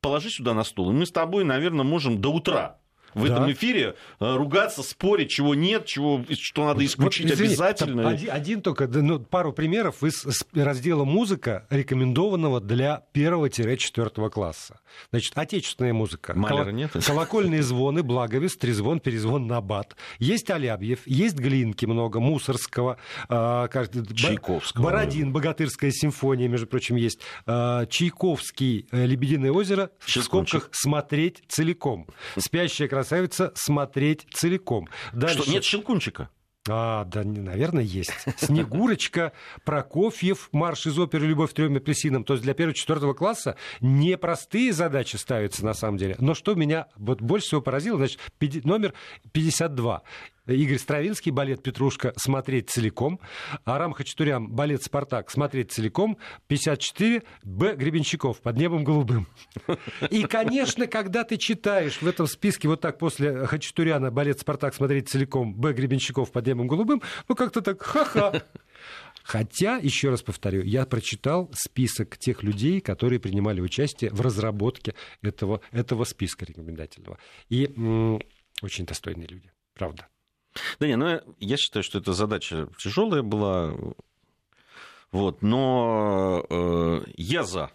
положи 0.00 0.28
сюда 0.30 0.52
на 0.52 0.62
стол, 0.62 0.90
и 0.90 0.94
мы 0.94 1.06
с 1.06 1.10
тобой, 1.10 1.44
наверное, 1.44 1.84
можем 1.84 2.20
до 2.20 2.28
утра 2.30 2.78
в 3.14 3.26
Да. 3.26 3.32
этом 3.34 3.52
эфире 3.52 3.94
э, 4.20 4.36
ругаться, 4.36 4.82
спорить, 4.82 5.30
чего 5.30 5.54
нет, 5.54 5.86
чего, 5.86 6.24
что 6.38 6.66
надо 6.66 6.84
исключить 6.84 7.26
Вот, 7.26 7.34
извини, 7.34 7.48
обязательно. 7.54 8.08
Один, 8.08 8.30
один 8.30 8.60
только, 8.62 8.86
ну, 8.88 9.20
пару 9.20 9.52
примеров 9.52 10.02
из 10.04 10.24
раздела 10.54 11.04
«Музыка», 11.04 11.66
рекомендованного 11.70 12.60
для 12.60 13.04
1-4 13.14 14.30
класса. 14.30 14.80
Значит, 15.10 15.32
отечественная 15.36 15.92
музыка. 15.92 16.34
Малера 16.34 16.70
нет? 16.70 16.92
Колокольные 17.06 17.62
звоны, 17.62 18.02
благовест, 18.02 18.58
трезвон, 18.60 19.00
перезвон, 19.00 19.46
набат. 19.46 19.96
Есть 20.18 20.50
Алябьев, 20.50 21.00
есть 21.06 21.36
Глинки 21.36 21.86
много, 21.86 22.20
Мусорского, 22.20 22.98
Бо- 23.28 23.68
Чайковского. 24.14 24.82
Бородин, 24.84 25.32
Богатырская 25.32 25.90
симфония, 25.90 26.48
между 26.48 26.66
прочим, 26.66 26.96
есть. 26.96 27.20
А, 27.46 27.86
Чайковский, 27.86 28.86
э, 28.90 29.06
Лебединое 29.06 29.52
озеро, 29.52 29.90
в 29.98 30.10
скобках 30.22 30.68
смотреть 30.72 31.42
целиком. 31.48 32.06
Спящая 32.38 32.88
красавица 32.96 33.52
смотреть 33.54 34.26
целиком. 34.32 34.88
Дальше. 35.12 35.42
Что, 35.42 35.50
нет 35.50 35.64
щелкунчика? 35.64 36.30
А, 36.66 37.04
да, 37.04 37.24
наверное, 37.24 37.82
есть. 37.82 38.10
Снегурочка, 38.38 39.32
Прокофьев, 39.64 40.48
марш 40.52 40.86
из 40.86 40.98
оперы 40.98 41.26
«Любовь 41.26 41.52
трем 41.52 41.76
апельсинам». 41.76 42.24
То 42.24 42.32
есть 42.32 42.42
для 42.42 42.54
первого-четвертого 42.54 43.12
класса 43.12 43.56
непростые 43.82 44.72
задачи 44.72 45.16
ставятся 45.16 45.64
на 45.64 45.74
самом 45.74 45.98
деле. 45.98 46.16
Но 46.18 46.32
что 46.32 46.54
меня 46.54 46.86
вот 46.96 47.20
больше 47.20 47.48
всего 47.48 47.60
поразило, 47.60 47.98
значит, 47.98 48.18
номер 48.64 48.94
52. 49.32 50.02
Игорь 50.46 50.78
Стравинский, 50.78 51.30
балет 51.32 51.62
«Петрушка» 51.62 52.12
смотреть 52.16 52.70
целиком. 52.70 53.20
Арам 53.64 53.92
Хачатурян, 53.92 54.48
балет 54.48 54.82
«Спартак» 54.82 55.30
смотреть 55.30 55.72
целиком. 55.72 56.18
54. 56.46 57.22
Б. 57.42 57.74
Гребенщиков 57.74 58.40
под 58.40 58.56
небом 58.56 58.84
голубым. 58.84 59.26
И, 60.10 60.22
конечно, 60.24 60.86
когда 60.86 61.24
ты 61.24 61.36
читаешь 61.36 62.00
в 62.00 62.06
этом 62.06 62.26
списке 62.26 62.68
вот 62.68 62.80
так 62.80 62.98
после 62.98 63.46
Хачатуряна 63.46 64.10
балет 64.10 64.40
«Спартак» 64.40 64.74
смотреть 64.74 65.08
целиком, 65.08 65.54
Б. 65.54 65.72
Гребенщиков 65.72 66.30
под 66.30 66.46
небом 66.46 66.68
голубым, 66.68 67.02
ну 67.28 67.34
как-то 67.34 67.60
так 67.60 67.82
ха-ха. 67.82 68.42
Хотя, 69.24 69.78
еще 69.78 70.10
раз 70.10 70.22
повторю, 70.22 70.62
я 70.62 70.86
прочитал 70.86 71.50
список 71.52 72.16
тех 72.16 72.44
людей, 72.44 72.80
которые 72.80 73.18
принимали 73.18 73.60
участие 73.60 74.12
в 74.12 74.20
разработке 74.20 74.94
этого, 75.20 75.60
этого 75.72 76.04
списка 76.04 76.44
рекомендательного. 76.44 77.18
И 77.48 77.66
м, 77.76 78.20
очень 78.62 78.86
достойные 78.86 79.26
люди, 79.26 79.50
правда. 79.74 80.06
Да 80.80 80.86
не, 80.86 80.96
ну 80.96 81.20
я 81.38 81.56
считаю, 81.56 81.82
что 81.82 81.98
эта 81.98 82.12
задача 82.12 82.68
тяжелая 82.78 83.22
была. 83.22 83.74
Вот, 85.12 85.42
но 85.42 86.44
э, 86.50 87.00
я 87.16 87.44
за. 87.44 87.70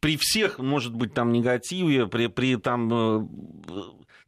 При 0.00 0.16
всех, 0.18 0.58
может 0.58 0.94
быть, 0.94 1.14
там 1.14 1.30
негативе, 1.32 2.06
при, 2.06 2.26
при 2.26 2.56
там, 2.56 2.90
э, 2.92 3.26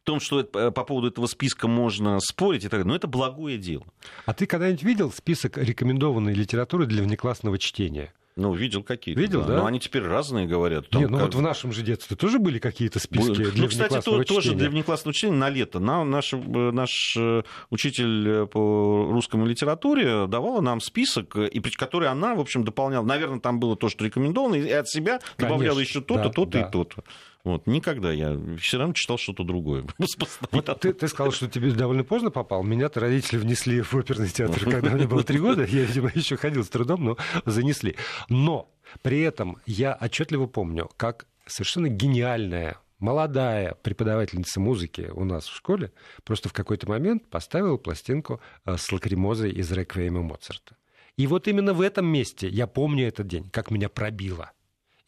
том, 0.05 0.19
что 0.19 0.39
это- 0.39 0.71
по 0.71 0.83
поводу 0.85 1.07
этого 1.09 1.25
списка 1.25 1.67
можно 1.67 2.19
спорить 2.21 2.63
и 2.63 2.69
так 2.69 2.79
далее, 2.79 2.87
но 2.87 2.95
это 2.95 3.07
благое 3.07 3.57
дело. 3.57 3.85
А 4.25 4.33
ты 4.33 4.45
когда-нибудь 4.45 4.83
видел 4.83 5.11
список 5.11 5.57
рекомендованной 5.57 6.33
литературы 6.33 6.85
для 6.85 7.03
внеклассного 7.03 7.57
чтения? 7.57 8.13
Ну, 8.37 8.53
видел 8.53 8.83
какие-то. 8.83 9.21
Видел, 9.21 9.45
да? 9.45 9.55
Но 9.55 9.65
они 9.65 9.79
теперь 9.79 10.03
разные 10.03 10.45
говорят. 10.45 10.89
Там 10.89 11.01
Не, 11.01 11.07
ну 11.07 11.17
как- 11.17 11.27
вот 11.27 11.35
в 11.35 11.41
нашем 11.41 11.71
же 11.71 11.83
детстве 11.83 12.17
тоже 12.17 12.37
были 12.37 12.59
какие-то 12.59 12.99
списки 12.99 13.29
Будет. 13.29 13.53
для 13.53 13.63
ну, 13.63 13.69
кстати, 13.69 14.01
то- 14.01 14.23
тоже 14.25 14.55
для 14.55 14.69
внеклассного 14.69 15.13
чтения 15.13 15.37
на 15.37 15.49
лето. 15.49 15.79
Нам 15.79 16.11
наш, 16.11 16.33
э, 16.33 16.37
наш 16.37 17.15
э, 17.17 17.43
учитель 17.69 18.27
э, 18.27 18.45
по 18.45 19.07
русскому 19.09 19.45
литературе 19.45 20.27
давала 20.27 20.59
нам 20.59 20.81
список, 20.81 21.37
и 21.37 21.61
который 21.61 22.09
она, 22.09 22.35
в 22.35 22.41
общем, 22.41 22.65
дополняла. 22.65 23.05
Наверное, 23.05 23.39
там 23.39 23.59
было 23.59 23.77
то, 23.77 23.87
что 23.87 24.03
рекомендовано, 24.03 24.55
и 24.55 24.69
от 24.69 24.89
себя 24.89 25.21
добавляла 25.37 25.79
еще 25.79 26.01
то-то, 26.01 26.23
да, 26.23 26.29
то-то 26.29 26.51
да. 26.51 26.61
и 26.61 26.71
то-то. 26.71 27.03
Вот, 27.45 27.67
никогда 27.67 28.11
я 28.11 28.37
все 28.59 28.79
равно 28.79 28.93
читал 28.93 29.17
что-то 29.17 29.43
другое. 29.43 29.85
Вот 30.51 30.79
ты, 30.81 30.93
ты 30.93 31.07
сказал, 31.07 31.31
что 31.31 31.47
тебе 31.47 31.71
довольно 31.71 32.03
поздно 32.03 32.31
попал. 32.31 32.63
Меня-то 32.63 32.99
родители 32.99 33.37
внесли 33.37 33.81
в 33.81 33.93
оперный 33.93 34.29
театр, 34.29 34.63
когда 34.69 34.89
мне 34.89 35.07
было 35.07 35.23
три 35.23 35.37
года. 35.37 35.63
Я, 35.63 35.83
видимо, 35.83 36.11
еще 36.13 36.37
ходил 36.37 36.63
с 36.63 36.69
трудом, 36.69 37.05
но 37.05 37.17
занесли. 37.45 37.95
Но 38.29 38.73
при 39.03 39.21
этом 39.21 39.57
я 39.67 39.95
отчетливо 40.01 40.47
помню, 40.47 40.89
как 40.97 41.27
совершенно 41.45 41.87
гениальная 41.87 42.79
молодая 42.97 43.75
преподавательница 43.75 44.59
музыки 44.59 45.11
у 45.13 45.23
нас 45.23 45.45
в 45.45 45.55
школе 45.55 45.91
просто 46.23 46.49
в 46.49 46.53
какой-то 46.53 46.89
момент 46.89 47.29
поставила 47.29 47.77
пластинку 47.77 48.41
э, 48.65 48.77
с 48.77 48.91
лакримозой 48.91 49.51
из 49.51 49.71
«Реквиема» 49.71 50.23
Моцарта. 50.23 50.77
И 51.15 51.27
вот 51.27 51.47
именно 51.47 51.73
в 51.73 51.81
этом 51.81 52.07
месте 52.07 52.47
я 52.49 52.65
помню 52.65 53.07
этот 53.07 53.27
день, 53.27 53.49
как 53.51 53.69
меня 53.69 53.89
пробило. 53.89 54.51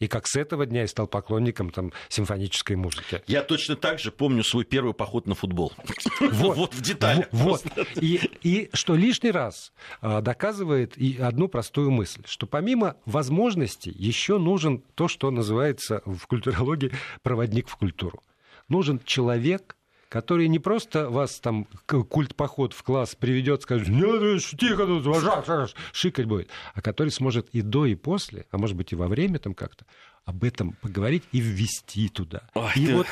И 0.00 0.06
как 0.06 0.28
с 0.28 0.36
этого 0.36 0.64
дня 0.64 0.82
я 0.82 0.88
стал 0.88 1.08
поклонником 1.08 1.70
там, 1.70 1.92
симфонической 2.08 2.76
музыки. 2.76 3.20
Я 3.26 3.42
точно 3.42 3.74
так 3.74 3.98
же 3.98 4.12
помню 4.12 4.44
свой 4.44 4.64
первый 4.64 4.94
поход 4.94 5.26
на 5.26 5.34
футбол. 5.34 5.72
Вот. 6.20 6.56
Вот 6.56 6.74
в 6.74 6.82
деталях. 6.82 7.26
Вот. 7.32 7.64
И, 8.00 8.20
и 8.42 8.70
что 8.72 8.94
лишний 8.94 9.30
раз 9.30 9.72
а, 10.00 10.20
доказывает 10.20 10.96
и 10.96 11.18
одну 11.18 11.48
простую 11.48 11.90
мысль, 11.90 12.22
что 12.26 12.46
помимо 12.46 12.96
возможностей 13.06 13.90
еще 13.90 14.38
нужен 14.38 14.82
то, 14.94 15.08
что 15.08 15.30
называется 15.30 16.02
в 16.04 16.26
культурологии 16.26 16.92
проводник 17.22 17.68
в 17.68 17.76
культуру. 17.76 18.22
Нужен 18.68 19.00
человек, 19.04 19.76
который 20.08 20.48
не 20.48 20.58
просто 20.58 21.10
вас 21.10 21.38
там 21.40 21.66
к- 21.86 22.02
культ-поход 22.04 22.72
в 22.72 22.82
класс 22.82 23.14
приведет, 23.14 23.62
скажет, 23.62 23.88
нет, 23.88 24.22
э, 24.22 24.38
тихо 24.38 24.86
тут, 24.86 25.04
жак, 25.04 25.46
жак», 25.46 25.70
шикать 25.92 26.26
будет, 26.26 26.48
а 26.74 26.80
который 26.80 27.10
сможет 27.10 27.48
и 27.50 27.62
до, 27.62 27.86
и 27.86 27.94
после, 27.94 28.46
а 28.50 28.58
может 28.58 28.76
быть 28.76 28.92
и 28.92 28.96
во 28.96 29.08
время 29.08 29.38
там 29.38 29.54
как-то 29.54 29.84
об 30.28 30.44
этом 30.44 30.72
поговорить 30.82 31.24
и 31.32 31.40
ввести 31.40 32.10
туда. 32.10 32.42
Ой, 32.52 32.70
и, 32.76 32.86
ты- 32.86 32.94
вот, 32.94 33.06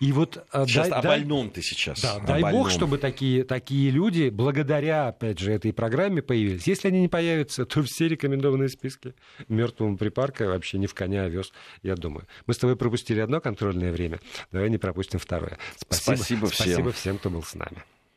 и 0.00 0.12
вот 0.12 0.46
а, 0.50 0.66
Сейчас 0.66 0.88
дай- 0.88 0.98
о 0.98 1.02
дай- 1.02 1.18
больном 1.20 1.50
ты 1.50 1.60
сейчас. 1.60 2.00
да, 2.00 2.18
дай 2.20 2.40
бог, 2.40 2.52
больном. 2.52 2.70
чтобы 2.70 2.96
такие, 2.96 3.44
такие 3.44 3.90
люди, 3.90 4.30
благодаря, 4.30 5.08
опять 5.08 5.38
же, 5.38 5.52
этой 5.52 5.74
программе 5.74 6.22
появились. 6.22 6.66
Если 6.66 6.88
они 6.88 7.02
не 7.02 7.08
появятся, 7.08 7.66
то 7.66 7.82
все 7.82 8.08
рекомендованные 8.08 8.70
списки 8.70 9.14
мертвому 9.48 9.98
припарка 9.98 10.46
вообще 10.46 10.78
не 10.78 10.86
в 10.86 10.94
коня, 10.94 11.24
а 11.24 11.28
вез, 11.28 11.52
я 11.82 11.96
думаю. 11.96 12.26
Мы 12.46 12.54
с 12.54 12.58
тобой 12.58 12.76
пропустили 12.76 13.20
одно 13.20 13.42
контрольное 13.42 13.92
время, 13.92 14.20
давай 14.50 14.70
не 14.70 14.78
пропустим 14.78 15.18
второе. 15.18 15.58
Спасибо 15.90 16.46
всем. 16.48 16.66
Спасибо 16.66 16.92
всем, 16.92 17.18
кто 17.18 17.28
был 17.28 17.42
с 17.42 17.54
нами. 17.54 17.84